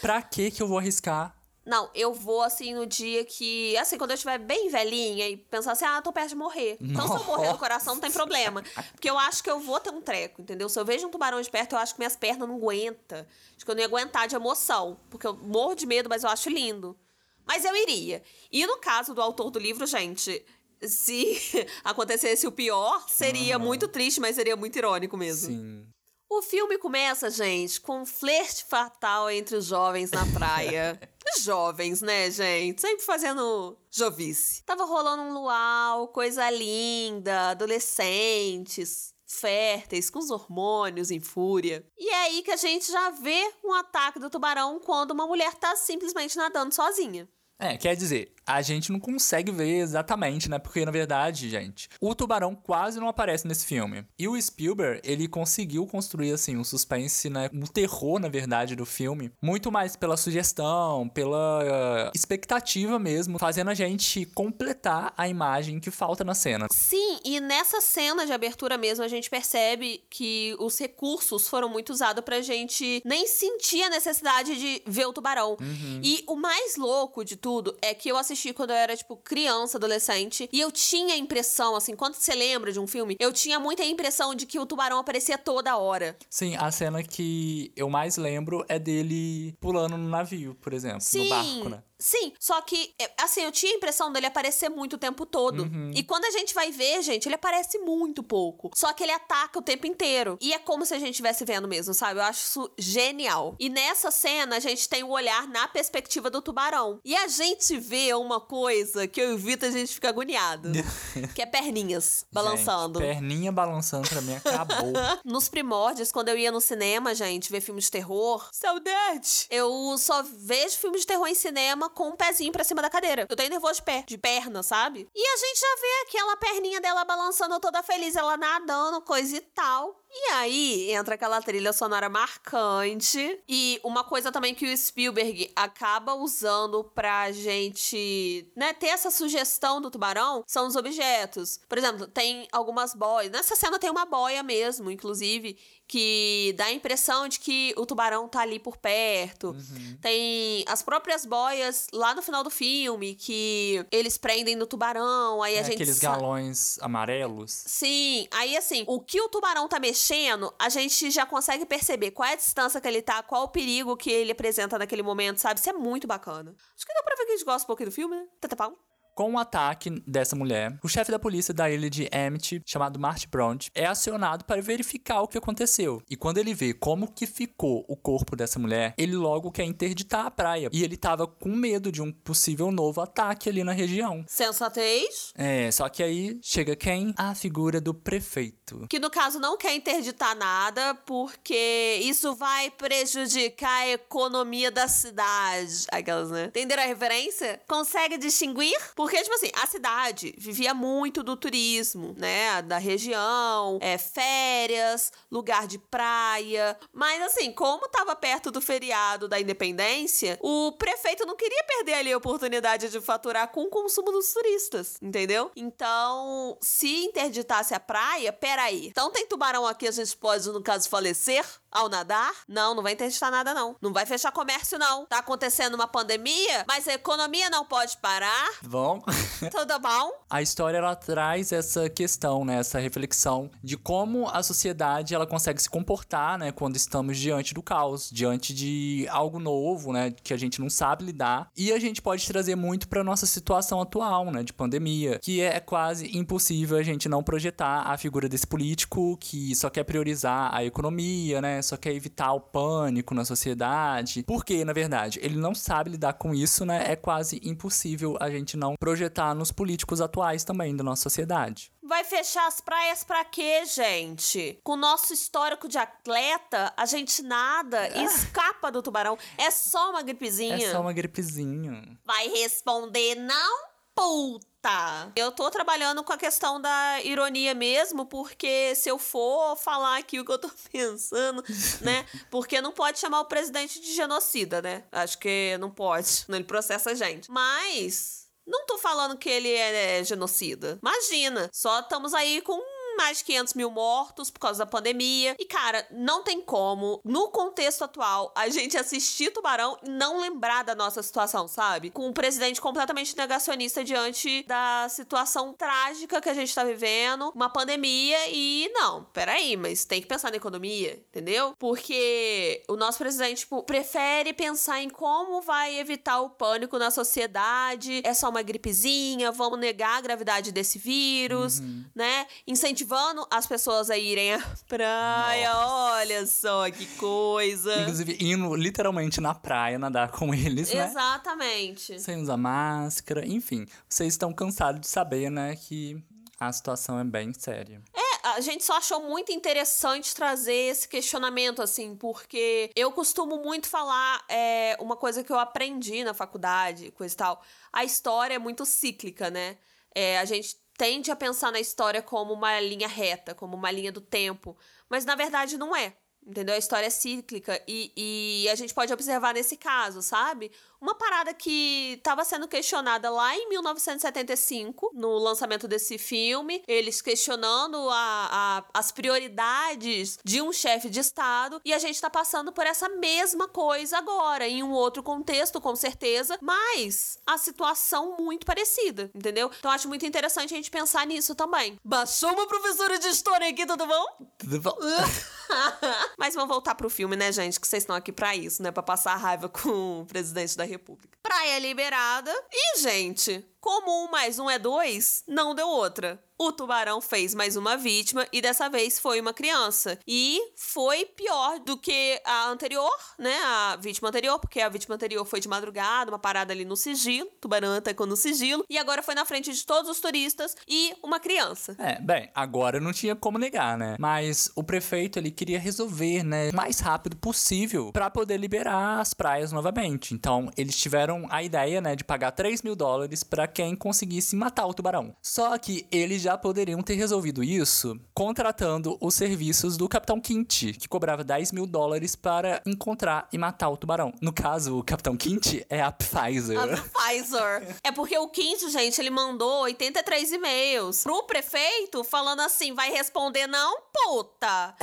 pra 0.00 0.20
que 0.22 0.50
que 0.50 0.62
eu 0.62 0.68
vou 0.68 0.78
arriscar? 0.78 1.34
Não, 1.64 1.88
eu 1.94 2.12
vou 2.12 2.42
assim 2.42 2.74
no 2.74 2.84
dia 2.84 3.24
que. 3.24 3.76
Assim, 3.76 3.96
quando 3.96 4.10
eu 4.10 4.14
estiver 4.14 4.38
bem 4.38 4.68
velhinha 4.68 5.28
e 5.28 5.36
pensar 5.36 5.72
assim, 5.72 5.84
ah, 5.84 6.02
tô 6.02 6.12
perto 6.12 6.30
de 6.30 6.34
morrer. 6.34 6.76
Então, 6.80 7.06
se 7.06 7.14
eu 7.14 7.24
morrer 7.24 7.52
no 7.52 7.58
coração, 7.58 7.94
não 7.94 8.00
tem 8.00 8.10
problema. 8.10 8.62
Porque 8.92 9.08
eu 9.08 9.16
acho 9.16 9.42
que 9.44 9.50
eu 9.50 9.60
vou 9.60 9.78
ter 9.78 9.90
um 9.90 10.00
treco, 10.00 10.42
entendeu? 10.42 10.68
Se 10.68 10.78
eu 10.78 10.84
vejo 10.84 11.06
um 11.06 11.10
tubarão 11.10 11.40
de 11.40 11.48
perto, 11.48 11.74
eu 11.74 11.78
acho 11.78 11.94
que 11.94 12.00
minhas 12.00 12.16
pernas 12.16 12.48
não 12.48 12.56
aguentam. 12.56 13.24
Acho 13.56 13.64
que 13.64 13.70
eu 13.70 13.74
não 13.74 13.80
ia 13.80 13.86
aguentar 13.86 14.26
de 14.26 14.34
emoção. 14.34 14.98
Porque 15.08 15.26
eu 15.26 15.34
morro 15.34 15.76
de 15.76 15.86
medo, 15.86 16.08
mas 16.08 16.24
eu 16.24 16.30
acho 16.30 16.50
lindo. 16.50 16.98
Mas 17.46 17.64
eu 17.64 17.76
iria. 17.76 18.22
E 18.50 18.66
no 18.66 18.78
caso 18.78 19.14
do 19.14 19.22
autor 19.22 19.50
do 19.50 19.58
livro, 19.58 19.86
gente, 19.86 20.44
se 20.80 21.40
acontecesse 21.84 22.44
o 22.46 22.52
pior, 22.52 23.08
seria 23.08 23.58
muito 23.58 23.86
triste, 23.86 24.20
mas 24.20 24.34
seria 24.34 24.56
muito 24.56 24.76
irônico 24.76 25.16
mesmo. 25.16 25.48
Sim. 25.48 25.86
O 26.34 26.40
filme 26.40 26.78
começa, 26.78 27.28
gente, 27.28 27.78
com 27.78 28.00
um 28.00 28.06
flerte 28.06 28.64
fatal 28.64 29.28
entre 29.28 29.54
os 29.54 29.66
jovens 29.66 30.10
na 30.10 30.24
praia. 30.32 30.98
jovens, 31.42 32.00
né, 32.00 32.30
gente? 32.30 32.80
Sempre 32.80 33.04
fazendo 33.04 33.76
jovice. 33.90 34.62
Tava 34.64 34.86
rolando 34.86 35.24
um 35.24 35.34
luau, 35.34 36.08
coisa 36.08 36.48
linda, 36.48 37.50
adolescentes 37.50 39.12
férteis, 39.26 40.08
com 40.08 40.20
os 40.20 40.30
hormônios 40.30 41.10
em 41.10 41.20
fúria. 41.20 41.84
E 41.98 42.08
é 42.08 42.22
aí 42.22 42.42
que 42.42 42.50
a 42.50 42.56
gente 42.56 42.90
já 42.90 43.10
vê 43.10 43.52
um 43.62 43.74
ataque 43.74 44.18
do 44.18 44.30
tubarão 44.30 44.80
quando 44.80 45.10
uma 45.10 45.26
mulher 45.26 45.54
tá 45.56 45.76
simplesmente 45.76 46.38
nadando 46.38 46.74
sozinha. 46.74 47.28
É, 47.58 47.76
quer 47.76 47.94
dizer, 47.94 48.34
a 48.46 48.60
gente 48.62 48.92
não 48.92 49.00
consegue 49.00 49.52
ver 49.52 49.80
exatamente, 49.80 50.48
né? 50.50 50.58
Porque, 50.58 50.84
na 50.84 50.90
verdade, 50.90 51.48
gente, 51.48 51.88
o 52.00 52.14
tubarão 52.14 52.54
quase 52.54 53.00
não 53.00 53.08
aparece 53.08 53.46
nesse 53.46 53.66
filme. 53.66 54.04
E 54.18 54.28
o 54.28 54.40
Spielberg, 54.40 55.00
ele 55.04 55.28
conseguiu 55.28 55.86
construir, 55.86 56.32
assim, 56.32 56.56
um 56.56 56.64
suspense, 56.64 57.30
né? 57.30 57.48
Um 57.52 57.66
terror, 57.66 58.18
na 58.18 58.28
verdade, 58.28 58.76
do 58.76 58.84
filme. 58.84 59.32
Muito 59.40 59.70
mais 59.70 59.96
pela 59.96 60.16
sugestão, 60.16 61.08
pela 61.08 61.62
uh, 61.62 62.10
expectativa 62.14 62.98
mesmo, 62.98 63.38
fazendo 63.38 63.70
a 63.70 63.74
gente 63.74 64.26
completar 64.26 65.14
a 65.16 65.28
imagem 65.28 65.80
que 65.80 65.90
falta 65.90 66.24
na 66.24 66.34
cena. 66.34 66.66
Sim, 66.70 67.18
e 67.24 67.40
nessa 67.40 67.80
cena 67.80 68.26
de 68.26 68.32
abertura 68.32 68.76
mesmo, 68.76 69.04
a 69.04 69.08
gente 69.08 69.30
percebe 69.30 70.04
que 70.10 70.54
os 70.58 70.78
recursos 70.78 71.48
foram 71.48 71.68
muito 71.68 71.90
usados 71.92 72.24
pra 72.24 72.40
gente 72.40 73.00
nem 73.04 73.26
sentir 73.26 73.82
a 73.82 73.90
necessidade 73.90 74.58
de 74.58 74.82
ver 74.86 75.06
o 75.06 75.12
tubarão. 75.12 75.56
Uhum. 75.60 76.00
E 76.02 76.24
o 76.26 76.36
mais 76.36 76.76
louco 76.76 77.24
de 77.24 77.36
tudo 77.36 77.76
é 77.80 77.94
que 77.94 78.08
eu 78.08 78.16
assisti 78.16 78.31
quando 78.54 78.70
eu 78.70 78.76
era, 78.76 78.96
tipo, 78.96 79.16
criança, 79.16 79.76
adolescente. 79.78 80.48
E 80.52 80.60
eu 80.60 80.70
tinha 80.70 81.14
a 81.14 81.16
impressão, 81.16 81.76
assim, 81.76 81.94
quando 81.94 82.14
você 82.14 82.34
lembra 82.34 82.72
de 82.72 82.80
um 82.80 82.86
filme, 82.86 83.16
eu 83.20 83.32
tinha 83.32 83.58
muita 83.58 83.84
impressão 83.84 84.34
de 84.34 84.46
que 84.46 84.58
o 84.58 84.66
tubarão 84.66 84.98
aparecia 84.98 85.36
toda 85.36 85.76
hora. 85.76 86.16
Sim, 86.30 86.56
a 86.56 86.70
cena 86.70 87.02
que 87.02 87.72
eu 87.76 87.88
mais 87.90 88.16
lembro 88.16 88.64
é 88.68 88.78
dele 88.78 89.56
pulando 89.60 89.96
no 89.96 90.08
navio, 90.08 90.54
por 90.54 90.72
exemplo, 90.72 91.00
Sim. 91.00 91.24
no 91.24 91.28
barco, 91.28 91.68
né? 91.68 91.82
Sim, 92.02 92.32
só 92.40 92.60
que, 92.60 92.92
é, 93.00 93.12
assim, 93.18 93.42
eu 93.42 93.52
tinha 93.52 93.72
a 93.72 93.76
impressão 93.76 94.12
dele 94.12 94.26
aparecer 94.26 94.68
muito 94.68 94.94
o 94.94 94.98
tempo 94.98 95.24
todo. 95.24 95.70
E 95.94 96.02
quando 96.02 96.24
a 96.24 96.30
gente 96.30 96.52
vai 96.52 96.72
ver, 96.72 97.00
gente, 97.00 97.28
ele 97.28 97.36
aparece 97.36 97.78
muito 97.78 98.24
pouco. 98.24 98.72
Só 98.74 98.92
que 98.92 99.04
ele 99.04 99.12
ataca 99.12 99.60
o 99.60 99.62
tempo 99.62 99.86
inteiro. 99.86 100.36
E 100.40 100.52
é 100.52 100.58
como 100.58 100.84
se 100.84 100.94
a 100.94 100.98
gente 100.98 101.10
estivesse 101.10 101.44
vendo 101.44 101.68
mesmo, 101.68 101.94
sabe? 101.94 102.18
Eu 102.18 102.24
acho 102.24 102.40
isso 102.40 102.72
genial. 102.76 103.54
E 103.58 103.68
nessa 103.68 104.10
cena, 104.10 104.56
a 104.56 104.60
gente 104.60 104.88
tem 104.88 105.04
o 105.04 105.10
olhar 105.10 105.46
na 105.46 105.68
perspectiva 105.68 106.28
do 106.28 106.42
tubarão. 106.42 107.00
E 107.04 107.14
a 107.14 107.28
gente 107.28 107.78
vê 107.78 108.12
uma 108.14 108.40
coisa 108.40 109.06
que 109.06 109.20
eu 109.20 109.30
e 109.30 109.34
o 109.34 109.38
Vitor, 109.38 109.68
a 109.68 109.72
gente 109.72 109.94
fica 109.94 110.08
agoniado. 110.08 110.70
que 111.36 111.42
é 111.42 111.46
perninhas 111.46 112.26
balançando. 112.32 112.98
Gente, 112.98 113.12
perninha 113.12 113.52
balançando 113.52 114.08
pra 114.08 114.20
mim 114.20 114.34
acabou. 114.34 114.92
Nos 115.24 115.48
primórdios, 115.48 116.10
quando 116.10 116.30
eu 116.30 116.38
ia 116.38 116.50
no 116.50 116.60
cinema, 116.60 117.14
gente, 117.14 117.52
ver 117.52 117.60
filmes 117.60 117.84
de 117.84 117.92
terror. 117.92 118.48
Saudade! 118.50 119.46
Eu 119.50 119.96
só 119.98 120.22
vejo 120.22 120.78
filmes 120.78 121.02
de 121.02 121.06
terror 121.06 121.28
em 121.28 121.34
cinema 121.34 121.91
com 121.92 122.08
um 122.08 122.16
pezinho 122.16 122.52
pra 122.52 122.64
cima 122.64 122.82
da 122.82 122.90
cadeira. 122.90 123.26
Eu 123.28 123.36
tenho 123.36 123.50
nervoso 123.50 123.74
de 123.74 123.82
pé, 123.82 124.04
de 124.06 124.18
perna, 124.18 124.62
sabe? 124.62 125.08
E 125.14 125.26
a 125.26 125.36
gente 125.36 125.60
já 125.60 125.76
vê 125.80 126.08
aquela 126.08 126.36
perninha 126.36 126.80
dela 126.80 127.04
balançando 127.04 127.58
toda 127.60 127.82
feliz, 127.82 128.16
ela 128.16 128.36
nadando, 128.36 129.00
coisa 129.02 129.36
e 129.36 129.40
tal. 129.40 130.02
E 130.14 130.32
aí 130.32 130.92
entra 130.92 131.14
aquela 131.14 131.40
trilha 131.40 131.72
sonora 131.72 132.08
marcante. 132.08 133.40
E 133.48 133.80
uma 133.82 134.04
coisa 134.04 134.30
também 134.30 134.54
que 134.54 134.66
o 134.66 134.76
Spielberg 134.76 135.50
acaba 135.56 136.14
usando 136.14 136.84
pra 136.84 137.32
gente, 137.32 138.50
né, 138.54 138.74
ter 138.74 138.88
essa 138.88 139.10
sugestão 139.10 139.80
do 139.80 139.90
tubarão 139.90 140.44
são 140.46 140.66
os 140.66 140.76
objetos. 140.76 141.60
Por 141.66 141.78
exemplo, 141.78 142.06
tem 142.06 142.46
algumas 142.52 142.94
boias. 142.94 143.32
Nessa 143.32 143.56
cena 143.56 143.78
tem 143.78 143.90
uma 143.90 144.04
boia 144.04 144.42
mesmo, 144.42 144.90
inclusive, 144.90 145.58
que 145.92 146.54
dá 146.56 146.64
a 146.64 146.72
impressão 146.72 147.28
de 147.28 147.38
que 147.38 147.74
o 147.76 147.84
tubarão 147.84 148.26
tá 148.26 148.40
ali 148.40 148.58
por 148.58 148.78
perto. 148.78 149.54
Tem 150.00 150.64
as 150.66 150.80
próprias 150.80 151.26
boias 151.26 151.86
lá 151.92 152.14
no 152.14 152.22
final 152.22 152.42
do 152.42 152.48
filme 152.48 153.14
que 153.14 153.84
eles 153.92 154.16
prendem 154.16 154.56
no 154.56 154.66
tubarão, 154.66 155.42
aí 155.42 155.58
a 155.58 155.60
É 155.60 155.64
gente 155.64 155.74
aqueles 155.74 155.98
galões 155.98 156.78
amarelos. 156.80 157.64
Sim, 157.66 158.26
aí 158.30 158.56
assim, 158.56 158.84
o 158.86 159.00
que 159.02 159.20
o 159.20 159.28
tubarão 159.28 159.68
tá 159.68 159.78
mexendo, 159.78 160.50
a 160.58 160.70
gente 160.70 161.10
já 161.10 161.26
consegue 161.26 161.66
perceber 161.66 162.12
qual 162.12 162.26
é 162.26 162.32
a 162.32 162.36
distância 162.36 162.80
que 162.80 162.88
ele 162.88 163.02
tá, 163.02 163.22
qual 163.22 163.44
o 163.44 163.48
perigo 163.48 163.94
que 163.94 164.10
ele 164.10 164.32
apresenta 164.32 164.78
naquele 164.78 165.02
momento, 165.02 165.40
sabe? 165.40 165.60
Isso 165.60 165.68
é 165.68 165.74
muito 165.74 166.06
bacana. 166.06 166.56
Acho 166.74 166.86
que 166.86 166.94
dá 166.94 167.02
pra 167.02 167.16
ver 167.16 167.26
que 167.26 167.32
a 167.32 167.36
gente 167.36 167.44
gosta 167.44 167.64
um 167.64 167.66
pouquinho 167.66 167.90
do 167.90 167.94
filme, 167.94 168.16
né? 168.16 168.24
Tata 168.40 168.56
pau. 168.56 168.78
Com 169.14 169.34
o 169.34 169.38
ataque 169.38 169.90
dessa 170.06 170.34
mulher, 170.34 170.78
o 170.82 170.88
chefe 170.88 171.10
da 171.10 171.18
polícia 171.18 171.52
da 171.52 171.70
ilha 171.70 171.90
de 171.90 172.08
Emmett, 172.12 172.62
chamado 172.66 172.98
Marty 172.98 173.28
Bront, 173.28 173.68
é 173.74 173.84
acionado 173.84 174.44
para 174.44 174.62
verificar 174.62 175.20
o 175.20 175.28
que 175.28 175.36
aconteceu. 175.36 176.02
E 176.08 176.16
quando 176.16 176.38
ele 176.38 176.54
vê 176.54 176.72
como 176.72 177.12
que 177.12 177.26
ficou 177.26 177.84
o 177.88 177.94
corpo 177.96 178.34
dessa 178.34 178.58
mulher, 178.58 178.94
ele 178.96 179.14
logo 179.14 179.52
quer 179.52 179.64
interditar 179.64 180.24
a 180.26 180.30
praia. 180.30 180.70
E 180.72 180.82
ele 180.82 180.96
tava 180.96 181.26
com 181.26 181.50
medo 181.50 181.92
de 181.92 182.00
um 182.00 182.10
possível 182.10 182.70
novo 182.72 183.02
ataque 183.02 183.50
ali 183.50 183.62
na 183.62 183.72
região. 183.72 184.24
Sensatez, 184.26 185.32
É, 185.36 185.70
só 185.70 185.88
que 185.88 186.02
aí 186.02 186.38
chega 186.42 186.74
quem? 186.74 187.12
A 187.18 187.34
figura 187.34 187.80
do 187.80 187.92
prefeito. 187.92 188.86
que 188.88 188.98
no 188.98 189.10
caso 189.10 189.38
não 189.38 189.58
quer 189.58 189.74
interditar 189.74 190.34
nada, 190.34 190.94
porque 191.06 191.98
isso 192.02 192.34
vai 192.34 192.70
prejudicar 192.70 193.82
a 193.82 193.88
economia 193.90 194.70
da 194.70 194.88
cidade. 194.88 195.84
Aquelas, 195.90 196.30
né? 196.30 196.46
Entenderam 196.46 196.82
a 196.82 196.86
referência? 196.86 197.60
Consegue 197.68 198.16
distinguir? 198.16 198.72
Porque, 199.02 199.20
tipo 199.20 199.34
assim, 199.34 199.50
a 199.60 199.66
cidade 199.66 200.32
vivia 200.38 200.72
muito 200.72 201.24
do 201.24 201.36
turismo, 201.36 202.14
né? 202.16 202.62
Da 202.62 202.78
região, 202.78 203.80
é, 203.80 203.98
férias, 203.98 205.10
lugar 205.28 205.66
de 205.66 205.76
praia. 205.76 206.78
Mas, 206.92 207.20
assim, 207.22 207.50
como 207.50 207.88
tava 207.88 208.14
perto 208.14 208.52
do 208.52 208.60
feriado 208.60 209.26
da 209.26 209.40
independência, 209.40 210.38
o 210.40 210.70
prefeito 210.78 211.26
não 211.26 211.34
queria 211.34 211.64
perder 211.64 211.94
ali 211.94 212.12
a 212.12 212.16
oportunidade 212.16 212.90
de 212.90 213.00
faturar 213.00 213.48
com 213.48 213.64
o 213.64 213.68
consumo 213.68 214.12
dos 214.12 214.32
turistas, 214.32 214.98
entendeu? 215.02 215.50
Então, 215.56 216.56
se 216.60 217.04
interditasse 217.06 217.74
a 217.74 217.80
praia, 217.80 218.32
peraí. 218.32 218.86
Então 218.86 219.10
tem 219.10 219.26
tubarão 219.26 219.66
aqui, 219.66 219.88
a 219.88 219.90
gente 219.90 220.16
pode, 220.16 220.48
no 220.48 220.62
caso, 220.62 220.88
falecer 220.88 221.44
ao 221.72 221.88
nadar? 221.88 222.32
Não, 222.46 222.74
não 222.74 222.84
vai 222.84 222.92
interditar 222.92 223.32
nada, 223.32 223.52
não. 223.52 223.74
Não 223.80 223.92
vai 223.92 224.06
fechar 224.06 224.30
comércio, 224.30 224.78
não. 224.78 225.06
Tá 225.06 225.18
acontecendo 225.18 225.74
uma 225.74 225.88
pandemia, 225.88 226.64
mas 226.68 226.86
a 226.86 226.94
economia 226.94 227.50
não 227.50 227.64
pode 227.64 227.96
parar. 227.96 228.50
Vão? 228.62 228.91
Tudo 229.50 229.78
bom? 229.78 230.10
A 230.28 230.42
história 230.42 230.78
ela 230.78 230.94
traz 230.94 231.52
essa 231.52 231.88
questão, 231.88 232.44
né, 232.44 232.58
essa 232.58 232.78
reflexão 232.78 233.50
de 233.62 233.76
como 233.76 234.28
a 234.28 234.42
sociedade 234.42 235.14
ela 235.14 235.26
consegue 235.26 235.62
se 235.62 235.68
comportar, 235.68 236.38
né, 236.38 236.52
quando 236.52 236.76
estamos 236.76 237.18
diante 237.18 237.54
do 237.54 237.62
caos, 237.62 238.10
diante 238.12 238.54
de 238.54 239.06
algo 239.10 239.38
novo, 239.38 239.92
né, 239.92 240.12
que 240.22 240.32
a 240.32 240.36
gente 240.36 240.60
não 240.60 240.70
sabe 240.70 241.04
lidar. 241.04 241.48
E 241.56 241.72
a 241.72 241.78
gente 241.78 242.00
pode 242.02 242.26
trazer 242.26 242.56
muito 242.56 242.88
para 242.88 243.04
nossa 243.04 243.26
situação 243.26 243.80
atual, 243.80 244.30
né, 244.30 244.42
de 244.42 244.52
pandemia, 244.52 245.18
que 245.18 245.40
é 245.40 245.60
quase 245.60 246.16
impossível 246.16 246.78
a 246.78 246.82
gente 246.82 247.08
não 247.08 247.22
projetar 247.22 247.82
a 247.82 247.96
figura 247.96 248.28
desse 248.28 248.46
político 248.46 249.16
que 249.18 249.54
só 249.54 249.70
quer 249.70 249.84
priorizar 249.84 250.54
a 250.54 250.64
economia, 250.64 251.40
né, 251.40 251.62
só 251.62 251.76
quer 251.76 251.92
evitar 251.92 252.32
o 252.32 252.40
pânico 252.40 253.14
na 253.14 253.24
sociedade. 253.24 254.22
Porque, 254.22 254.64
na 254.64 254.72
verdade, 254.72 255.18
ele 255.22 255.36
não 255.36 255.54
sabe 255.54 255.90
lidar 255.90 256.14
com 256.14 256.34
isso, 256.34 256.64
né? 256.64 256.84
É 256.88 256.96
quase 256.96 257.40
impossível 257.44 258.16
a 258.20 258.30
gente 258.30 258.56
não 258.56 258.74
projetar 258.82 259.32
nos 259.32 259.52
políticos 259.52 260.00
atuais 260.00 260.42
também 260.42 260.74
da 260.74 260.82
nossa 260.82 261.04
sociedade. 261.04 261.70
Vai 261.80 262.02
fechar 262.02 262.48
as 262.48 262.60
praias 262.60 263.04
pra 263.04 263.24
quê, 263.24 263.64
gente? 263.64 264.58
Com 264.64 264.72
o 264.72 264.76
nosso 264.76 265.14
histórico 265.14 265.68
de 265.68 265.78
atleta, 265.78 266.72
a 266.76 266.84
gente 266.84 267.22
nada 267.22 267.88
e 267.96 268.02
escapa 268.02 268.72
do 268.72 268.82
tubarão. 268.82 269.16
É 269.38 269.52
só 269.52 269.90
uma 269.90 270.02
gripezinha. 270.02 270.56
É 270.56 270.72
só 270.72 270.80
uma 270.80 270.92
gripezinha. 270.92 271.96
Vai 272.04 272.26
responder 272.26 273.14
não, 273.14 273.56
puta. 273.94 275.12
Eu 275.14 275.30
tô 275.30 275.48
trabalhando 275.48 276.02
com 276.02 276.12
a 276.12 276.18
questão 276.18 276.60
da 276.60 277.00
ironia 277.04 277.54
mesmo, 277.54 278.04
porque 278.06 278.74
se 278.74 278.88
eu 278.88 278.98
for 278.98 279.54
falar 279.54 279.98
aqui 279.98 280.18
o 280.18 280.24
que 280.24 280.32
eu 280.32 280.38
tô 280.38 280.50
pensando, 280.72 281.44
né? 281.82 282.04
Porque 282.32 282.60
não 282.60 282.72
pode 282.72 282.98
chamar 282.98 283.20
o 283.20 283.26
presidente 283.26 283.80
de 283.80 283.94
genocida, 283.94 284.60
né? 284.60 284.82
Acho 284.90 285.18
que 285.18 285.56
não 285.60 285.70
pode. 285.70 286.24
Ele 286.28 286.42
processa 286.42 286.90
a 286.90 286.94
gente. 286.94 287.30
Mas. 287.30 288.21
Não 288.46 288.66
tô 288.66 288.78
falando 288.78 289.16
que 289.16 289.28
ele 289.28 289.52
é 289.52 290.02
genocida. 290.04 290.78
Imagina, 290.82 291.48
só 291.52 291.80
estamos 291.80 292.12
aí 292.14 292.40
com 292.42 292.60
mais 292.96 293.18
de 293.18 293.24
500 293.24 293.54
mil 293.54 293.70
mortos 293.70 294.30
por 294.30 294.40
causa 294.40 294.60
da 294.60 294.66
pandemia. 294.66 295.36
E, 295.38 295.44
cara, 295.44 295.86
não 295.90 296.22
tem 296.22 296.40
como, 296.40 297.00
no 297.04 297.28
contexto 297.28 297.84
atual, 297.84 298.32
a 298.34 298.48
gente 298.48 298.76
assistir 298.76 299.32
Tubarão 299.32 299.78
e 299.82 299.90
não 299.90 300.20
lembrar 300.20 300.62
da 300.62 300.74
nossa 300.74 301.02
situação, 301.02 301.48
sabe? 301.48 301.90
Com 301.90 302.08
um 302.08 302.12
presidente 302.12 302.60
completamente 302.60 303.16
negacionista 303.16 303.82
diante 303.84 304.44
da 304.44 304.86
situação 304.88 305.52
trágica 305.52 306.20
que 306.20 306.28
a 306.28 306.34
gente 306.34 306.54
tá 306.54 306.64
vivendo, 306.64 307.32
uma 307.34 307.48
pandemia 307.48 308.18
e 308.30 308.70
não, 308.72 309.04
peraí, 309.12 309.56
mas 309.56 309.84
tem 309.84 310.00
que 310.00 310.06
pensar 310.06 310.30
na 310.30 310.36
economia, 310.36 311.02
entendeu? 311.10 311.54
Porque 311.58 312.62
o 312.68 312.76
nosso 312.76 312.98
presidente, 312.98 313.40
tipo, 313.40 313.62
prefere 313.62 314.32
pensar 314.32 314.82
em 314.82 314.90
como 314.90 315.40
vai 315.40 315.78
evitar 315.78 316.20
o 316.20 316.30
pânico 316.30 316.78
na 316.78 316.90
sociedade, 316.90 318.02
é 318.04 318.14
só 318.14 318.28
uma 318.28 318.42
gripezinha, 318.42 319.32
vamos 319.32 319.58
negar 319.58 319.98
a 319.98 320.00
gravidade 320.00 320.52
desse 320.52 320.78
vírus, 320.78 321.60
né? 321.94 322.26
Incentivar 322.46 322.81
incentivando 322.82 323.26
as 323.30 323.46
pessoas 323.46 323.90
a 323.90 323.96
irem 323.96 324.34
à 324.34 324.42
praia. 324.68 325.52
Nossa. 325.52 325.94
Olha 325.94 326.26
só 326.26 326.70
que 326.70 326.86
coisa. 326.96 327.74
Inclusive, 327.82 328.18
indo 328.20 328.54
literalmente 328.54 329.20
na 329.20 329.34
praia 329.34 329.78
nadar 329.78 330.10
com 330.10 330.34
eles, 330.34 330.72
né? 330.72 330.86
Exatamente. 330.86 332.00
Sem 332.00 332.20
usar 332.20 332.36
máscara, 332.36 333.26
enfim. 333.26 333.66
Vocês 333.88 334.14
estão 334.14 334.32
cansados 334.32 334.80
de 334.80 334.88
saber, 334.88 335.30
né, 335.30 335.56
que 335.56 336.02
a 336.38 336.52
situação 336.52 336.98
é 336.98 337.04
bem 337.04 337.32
séria. 337.32 337.80
É, 337.94 338.28
a 338.28 338.40
gente 338.40 338.64
só 338.64 338.76
achou 338.76 339.02
muito 339.02 339.30
interessante 339.30 340.14
trazer 340.14 340.70
esse 340.70 340.88
questionamento, 340.88 341.62
assim, 341.62 341.94
porque 341.94 342.70
eu 342.74 342.90
costumo 342.90 343.38
muito 343.38 343.68
falar 343.68 344.24
é, 344.28 344.76
uma 344.80 344.96
coisa 344.96 345.22
que 345.22 345.32
eu 345.32 345.38
aprendi 345.38 346.02
na 346.02 346.12
faculdade, 346.12 346.90
coisa 346.92 347.14
e 347.14 347.16
tal. 347.16 347.42
A 347.72 347.84
história 347.84 348.34
é 348.34 348.38
muito 348.38 348.66
cíclica, 348.66 349.30
né? 349.30 349.56
É, 349.94 350.18
a 350.18 350.24
gente 350.24 350.56
tende 350.82 351.12
a 351.12 351.16
pensar 351.16 351.52
na 351.52 351.60
história 351.60 352.02
como 352.02 352.32
uma 352.34 352.58
linha 352.58 352.88
reta, 352.88 353.36
como 353.36 353.56
uma 353.56 353.70
linha 353.70 353.92
do 353.92 354.00
tempo, 354.00 354.56
mas 354.88 355.04
na 355.04 355.14
verdade 355.14 355.56
não 355.56 355.76
é. 355.76 355.96
Entendeu? 356.26 356.56
A 356.56 356.58
história 356.58 356.86
é 356.86 356.90
cíclica 356.90 357.62
e, 357.68 357.92
e 357.96 358.48
a 358.48 358.56
gente 358.56 358.74
pode 358.74 358.92
observar 358.92 359.32
nesse 359.32 359.56
caso, 359.56 360.02
sabe? 360.02 360.50
Uma 360.82 360.96
parada 360.96 361.32
que 361.32 361.92
estava 361.92 362.24
sendo 362.24 362.48
questionada 362.48 363.08
lá 363.08 363.36
em 363.36 363.48
1975, 363.50 364.90
no 364.92 365.16
lançamento 365.16 365.68
desse 365.68 365.96
filme, 365.96 366.60
eles 366.66 367.00
questionando 367.00 367.88
a, 367.88 368.28
a, 368.32 368.64
as 368.74 368.90
prioridades 368.90 370.18
de 370.24 370.42
um 370.42 370.52
chefe 370.52 370.90
de 370.90 370.98
Estado, 370.98 371.60
e 371.64 371.72
a 371.72 371.78
gente 371.78 371.94
está 371.94 372.10
passando 372.10 372.50
por 372.50 372.66
essa 372.66 372.88
mesma 372.88 373.46
coisa 373.46 373.96
agora, 373.96 374.48
em 374.48 374.64
um 374.64 374.72
outro 374.72 375.04
contexto, 375.04 375.60
com 375.60 375.76
certeza, 375.76 376.36
mas 376.42 377.16
a 377.24 377.38
situação 377.38 378.16
muito 378.18 378.44
parecida, 378.44 379.08
entendeu? 379.14 379.52
Então 379.56 379.70
acho 379.70 379.86
muito 379.86 380.04
interessante 380.04 380.52
a 380.52 380.56
gente 380.56 380.68
pensar 380.68 381.06
nisso 381.06 381.32
também. 381.36 381.78
Baixou 381.84 382.32
uma 382.32 382.48
professora 382.48 382.98
de 382.98 383.06
história 383.06 383.48
aqui, 383.48 383.64
tudo 383.64 383.86
bom? 383.86 384.06
Tudo 384.36 384.60
bom? 384.60 384.76
Mas 386.18 386.34
vamos 386.34 386.48
voltar 386.48 386.74
pro 386.74 386.90
filme, 386.90 387.16
né, 387.16 387.30
gente? 387.30 387.60
Que 387.60 387.68
vocês 387.68 387.82
estão 387.82 387.94
aqui 387.94 388.10
pra 388.10 388.34
isso, 388.34 388.62
né? 388.62 388.70
Pra 388.70 388.82
passar 388.82 389.14
raiva 389.16 389.48
com 389.48 390.00
o 390.00 390.06
presidente 390.06 390.56
da 390.56 390.64
República. 390.72 391.18
Praia 391.22 391.58
liberada. 391.58 392.32
E, 392.52 392.80
gente, 392.80 393.44
como 393.62 394.04
um 394.04 394.10
mais 394.10 394.40
um 394.40 394.50
é 394.50 394.58
dois, 394.58 395.22
não 395.28 395.54
deu 395.54 395.68
outra. 395.68 396.20
O 396.42 396.50
tubarão 396.50 397.00
fez 397.00 397.36
mais 397.36 397.54
uma 397.54 397.76
vítima 397.76 398.26
e 398.32 398.42
dessa 398.42 398.68
vez 398.68 398.98
foi 398.98 399.20
uma 399.20 399.32
criança. 399.32 399.96
E 400.08 400.40
foi 400.56 401.04
pior 401.04 401.60
do 401.60 401.78
que 401.78 402.20
a 402.24 402.48
anterior, 402.48 402.90
né? 403.16 403.32
A 403.44 403.76
vítima 403.76 404.08
anterior, 404.08 404.40
porque 404.40 404.60
a 404.60 404.68
vítima 404.68 404.96
anterior 404.96 405.24
foi 405.24 405.38
de 405.38 405.46
madrugada, 405.46 406.10
uma 406.10 406.18
parada 406.18 406.52
ali 406.52 406.64
no 406.64 406.74
sigilo. 406.74 407.28
O 407.28 407.40
tubarão 407.40 407.74
atacou 407.74 408.08
no 408.08 408.16
sigilo. 408.16 408.64
E 408.68 408.76
agora 408.76 409.04
foi 409.04 409.14
na 409.14 409.24
frente 409.24 409.52
de 409.52 409.64
todos 409.64 409.88
os 409.88 410.00
turistas 410.00 410.56
e 410.66 410.92
uma 411.00 411.20
criança. 411.20 411.76
É, 411.78 412.00
bem, 412.00 412.28
agora 412.34 412.80
não 412.80 412.92
tinha 412.92 413.14
como 413.14 413.38
negar, 413.38 413.78
né? 413.78 413.94
Mas 414.00 414.50
o 414.56 414.64
prefeito, 414.64 415.20
ele 415.20 415.30
queria 415.30 415.60
resolver, 415.60 416.24
né, 416.24 416.50
mais 416.50 416.80
rápido 416.80 417.16
possível 417.16 417.92
para 417.92 418.10
poder 418.10 418.36
liberar 418.36 418.98
as 418.98 419.14
praias 419.14 419.52
novamente. 419.52 420.12
Então, 420.12 420.50
eles 420.56 420.76
tiveram 420.76 421.24
a 421.30 421.40
ideia, 421.40 421.80
né, 421.80 421.94
de 421.94 422.02
pagar 422.02 422.32
3 422.32 422.62
mil 422.62 422.74
dólares 422.74 423.22
para 423.22 423.46
quem 423.52 423.76
conseguisse 423.76 424.34
matar 424.34 424.66
o 424.66 424.74
tubarão. 424.74 425.14
Só 425.22 425.56
que 425.58 425.86
eles 425.92 426.22
já 426.22 426.36
poderiam 426.36 426.82
ter 426.82 426.94
resolvido 426.94 427.44
isso 427.44 427.98
contratando 428.14 428.98
os 429.00 429.14
serviços 429.14 429.76
do 429.76 429.88
Capitão 429.88 430.20
Quint, 430.20 430.76
que 430.78 430.88
cobrava 430.88 431.22
10 431.22 431.52
mil 431.52 431.66
dólares 431.66 432.16
para 432.16 432.60
encontrar 432.66 433.28
e 433.32 433.38
matar 433.38 433.68
o 433.68 433.76
tubarão. 433.76 434.12
No 434.20 434.32
caso, 434.32 434.78
o 434.78 434.84
Capitão 434.84 435.16
Quint 435.16 435.64
é 435.68 435.80
a 435.80 435.92
Pfizer. 435.92 436.58
A 436.58 436.66
Pfizer. 436.66 437.76
é 437.84 437.92
porque 437.92 438.16
o 438.18 438.28
Quinto, 438.28 438.68
gente, 438.70 439.00
ele 439.00 439.10
mandou 439.10 439.62
83 439.62 440.32
e-mails 440.32 441.02
pro 441.02 441.22
prefeito 441.24 442.02
falando 442.02 442.40
assim: 442.40 442.74
vai 442.74 442.90
responder 442.90 443.46
não, 443.46 443.78
puta. 443.92 444.74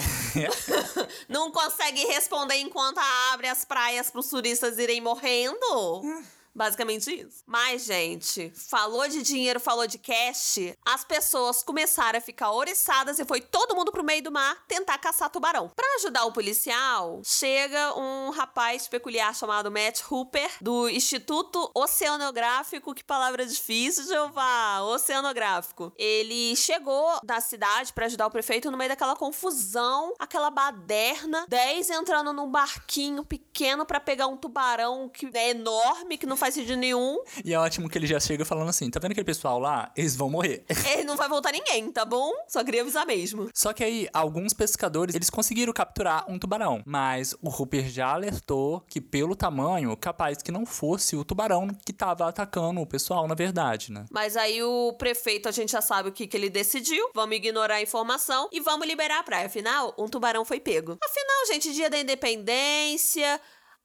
não 1.27 1.51
consegue 1.51 2.05
responder 2.05 2.57
enquanto 2.57 2.99
abre 3.33 3.47
as 3.47 3.65
praias 3.65 4.11
pros 4.11 4.27
turistas 4.29 4.77
irem 4.77 5.01
morrendo? 5.01 6.03
Basicamente 6.53 7.11
isso. 7.11 7.43
Mas, 7.45 7.85
gente, 7.85 8.51
falou 8.55 9.07
de 9.07 9.21
dinheiro, 9.21 9.59
falou 9.59 9.87
de 9.87 9.97
cash, 9.97 10.59
as 10.85 11.03
pessoas 11.03 11.63
começaram 11.63 12.17
a 12.17 12.21
ficar 12.21 12.51
oriçadas 12.51 13.19
e 13.19 13.25
foi 13.25 13.41
todo 13.41 13.75
mundo 13.75 13.91
pro 13.91 14.03
meio 14.03 14.23
do 14.23 14.31
mar 14.31 14.57
tentar 14.67 14.97
caçar 14.97 15.29
tubarão. 15.29 15.69
Pra 15.75 15.85
ajudar 15.95 16.25
o 16.25 16.31
policial, 16.31 17.21
chega 17.23 17.97
um 17.97 18.31
rapaz 18.31 18.87
peculiar 18.87 19.33
chamado 19.35 19.71
Matt 19.71 20.01
Hooper, 20.09 20.49
do 20.61 20.89
Instituto 20.89 21.69
Oceanográfico. 21.73 22.93
Que 22.93 23.03
palavra 23.03 23.45
difícil, 23.45 24.05
Jeová! 24.05 24.81
Oceanográfico. 24.81 25.93
Ele 25.97 26.55
chegou 26.55 27.19
da 27.23 27.39
cidade 27.39 27.93
pra 27.93 28.05
ajudar 28.05 28.27
o 28.27 28.31
prefeito 28.31 28.71
no 28.71 28.77
meio 28.77 28.89
daquela 28.89 29.15
confusão, 29.15 30.13
aquela 30.19 30.49
baderna, 30.49 31.45
10 31.47 31.89
entrando 31.91 32.33
num 32.33 32.49
barquinho 32.49 33.23
pequeno 33.23 33.85
pra 33.85 33.99
pegar 33.99 34.27
um 34.27 34.37
tubarão 34.37 35.09
que 35.09 35.29
é 35.33 35.51
enorme, 35.51 36.17
que 36.17 36.25
não 36.25 36.35
faz 36.39 36.53
sentido 36.55 36.77
nenhum. 36.77 37.21
E 37.43 37.53
é 37.53 37.59
ótimo 37.59 37.89
que 37.89 37.97
ele 37.97 38.07
já 38.07 38.19
chega 38.19 38.45
falando 38.45 38.69
assim: 38.69 38.89
tá 38.89 38.99
vendo 38.99 39.11
aquele 39.11 39.25
pessoal 39.25 39.59
lá? 39.59 39.91
Eles 39.95 40.15
vão 40.15 40.29
morrer. 40.29 40.63
Ele 40.93 41.03
não 41.05 41.15
vai 41.15 41.29
voltar 41.29 41.51
ninguém, 41.51 41.91
tá 41.91 42.05
bom? 42.05 42.31
Só 42.47 42.63
queria 42.63 42.81
avisar 42.81 43.05
mesmo. 43.05 43.49
Só 43.53 43.73
que 43.73 43.83
aí, 43.83 44.07
alguns 44.13 44.53
pescadores, 44.53 45.13
eles 45.13 45.29
conseguiram 45.29 45.73
capturar 45.73 46.25
um 46.29 46.39
tubarão. 46.39 46.81
Mas 46.85 47.35
o 47.41 47.49
Hooper 47.49 47.87
já 47.89 48.13
alertou 48.13 48.81
que, 48.87 49.01
pelo 49.01 49.35
tamanho, 49.35 49.95
capaz 49.97 50.41
que 50.41 50.51
não 50.51 50.65
fosse 50.65 51.15
o 51.15 51.23
tubarão 51.23 51.67
que 51.85 51.93
tava 51.93 52.27
atacando 52.27 52.81
o 52.81 52.87
pessoal, 52.87 53.27
na 53.27 53.35
verdade, 53.35 53.91
né? 53.91 54.05
Mas 54.11 54.37
aí 54.37 54.63
o 54.63 54.93
prefeito, 54.93 55.49
a 55.49 55.51
gente 55.51 55.71
já 55.71 55.81
sabe 55.81 56.09
o 56.09 56.11
que, 56.11 56.27
que 56.27 56.37
ele 56.37 56.49
decidiu. 56.49 57.09
Vamos 57.13 57.35
ignorar 57.35 57.75
a 57.75 57.81
informação 57.81 58.49
e 58.51 58.59
vamos 58.59 58.87
liberar 58.87 59.19
a 59.19 59.23
praia. 59.23 59.47
Afinal, 59.47 59.93
um 59.97 60.07
tubarão 60.07 60.45
foi 60.45 60.59
pego. 60.59 60.97
Afinal, 61.03 61.45
gente, 61.47 61.73
dia 61.73 61.89
da 61.89 61.99
independência. 61.99 63.39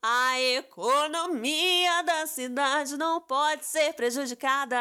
A 0.07 0.39
economia 0.39 2.03
da 2.03 2.27
cidade 2.27 2.95
não 2.95 3.23
pode 3.23 3.65
ser 3.65 3.95
prejudicada. 3.95 4.77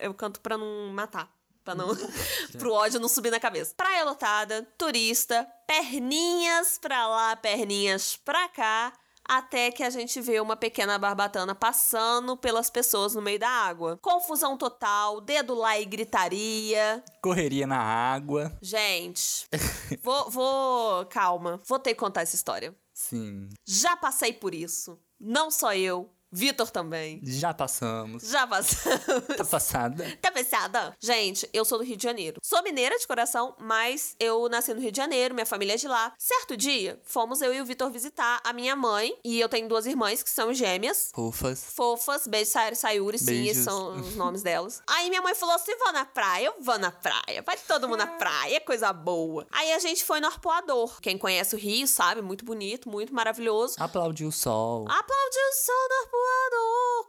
Eu 0.00 0.14
canto 0.14 0.40
pra 0.40 0.56
não 0.56 0.88
matar. 0.88 1.30
Pra 1.62 1.74
não. 1.74 1.88
pro 2.58 2.72
ódio 2.72 2.98
não 2.98 3.06
subir 3.06 3.30
na 3.30 3.38
cabeça. 3.38 3.74
Praia 3.76 4.02
lotada, 4.04 4.66
turista, 4.78 5.46
perninhas 5.66 6.78
pra 6.78 7.06
lá, 7.06 7.36
perninhas 7.36 8.16
pra 8.16 8.48
cá. 8.48 8.90
Até 9.26 9.70
que 9.70 9.82
a 9.82 9.90
gente 9.90 10.20
vê 10.20 10.40
uma 10.40 10.56
pequena 10.56 10.98
barbatana 10.98 11.54
passando 11.54 12.36
pelas 12.36 12.68
pessoas 12.68 13.14
no 13.14 13.22
meio 13.22 13.38
da 13.38 13.48
água. 13.48 13.98
Confusão 14.02 14.56
total, 14.56 15.20
dedo 15.20 15.54
lá 15.54 15.78
e 15.78 15.84
gritaria. 15.84 17.02
Correria 17.22 17.66
na 17.66 17.80
água. 17.80 18.56
Gente, 18.60 19.46
vou, 20.02 20.30
vou. 20.30 21.06
Calma. 21.06 21.60
Vou 21.66 21.78
ter 21.78 21.94
que 21.94 22.00
contar 22.00 22.22
essa 22.22 22.36
história. 22.36 22.74
Sim. 22.92 23.48
Já 23.66 23.96
passei 23.96 24.32
por 24.32 24.54
isso. 24.54 24.98
Não 25.18 25.50
só 25.50 25.74
eu, 25.74 26.13
Vitor 26.34 26.68
também. 26.68 27.20
Já 27.22 27.54
passamos. 27.54 28.24
Já 28.24 28.44
passamos. 28.44 29.04
Tá 29.36 29.44
passada? 29.44 30.18
Tá 30.20 30.32
pensada? 30.32 30.96
Gente, 31.00 31.48
eu 31.52 31.64
sou 31.64 31.78
do 31.78 31.84
Rio 31.84 31.96
de 31.96 32.02
Janeiro. 32.02 32.38
Sou 32.42 32.60
mineira 32.64 32.98
de 32.98 33.06
coração, 33.06 33.54
mas 33.56 34.16
eu 34.18 34.48
nasci 34.48 34.74
no 34.74 34.80
Rio 34.80 34.90
de 34.90 34.96
Janeiro, 34.96 35.32
minha 35.32 35.46
família 35.46 35.74
é 35.74 35.76
de 35.76 35.86
lá. 35.86 36.12
Certo 36.18 36.56
dia, 36.56 37.00
fomos 37.04 37.40
eu 37.40 37.54
e 37.54 37.60
o 37.60 37.64
Vitor 37.64 37.88
visitar 37.88 38.40
a 38.42 38.52
minha 38.52 38.74
mãe, 38.74 39.16
e 39.24 39.38
eu 39.38 39.48
tenho 39.48 39.68
duas 39.68 39.86
irmãs 39.86 40.24
que 40.24 40.30
são 40.30 40.52
gêmeas. 40.52 41.10
Fofas. 41.14 41.66
Fofas, 41.72 42.26
beijo, 42.26 42.50
Sayuri, 42.50 42.76
Sayuri, 42.76 43.18
sim, 43.18 43.46
esses 43.46 43.62
são 43.62 43.94
os 44.00 44.16
nomes 44.16 44.42
delas. 44.42 44.82
Aí 44.88 45.08
minha 45.08 45.22
mãe 45.22 45.36
falou 45.36 45.54
assim: 45.54 45.76
vou 45.78 45.92
na 45.92 46.04
praia, 46.04 46.46
eu 46.46 46.54
vou 46.60 46.78
na 46.80 46.90
praia. 46.90 47.42
Vai 47.46 47.56
todo 47.56 47.88
mundo 47.88 47.98
na 47.98 48.08
praia, 48.08 48.56
é 48.56 48.60
coisa 48.60 48.92
boa. 48.92 49.46
Aí 49.52 49.72
a 49.72 49.78
gente 49.78 50.02
foi 50.04 50.18
no 50.18 50.26
Arpoador. 50.26 51.00
Quem 51.00 51.16
conhece 51.16 51.54
o 51.54 51.58
Rio 51.58 51.86
sabe, 51.86 52.22
muito 52.22 52.44
bonito, 52.44 52.88
muito 52.88 53.14
maravilhoso. 53.14 53.76
Aplaudiu 53.78 54.28
o 54.28 54.32
sol. 54.32 54.84
Aplaudiu 54.88 55.42
o 55.50 55.54
sol 55.54 55.88
no 55.88 55.94
arpoador, 56.02 56.23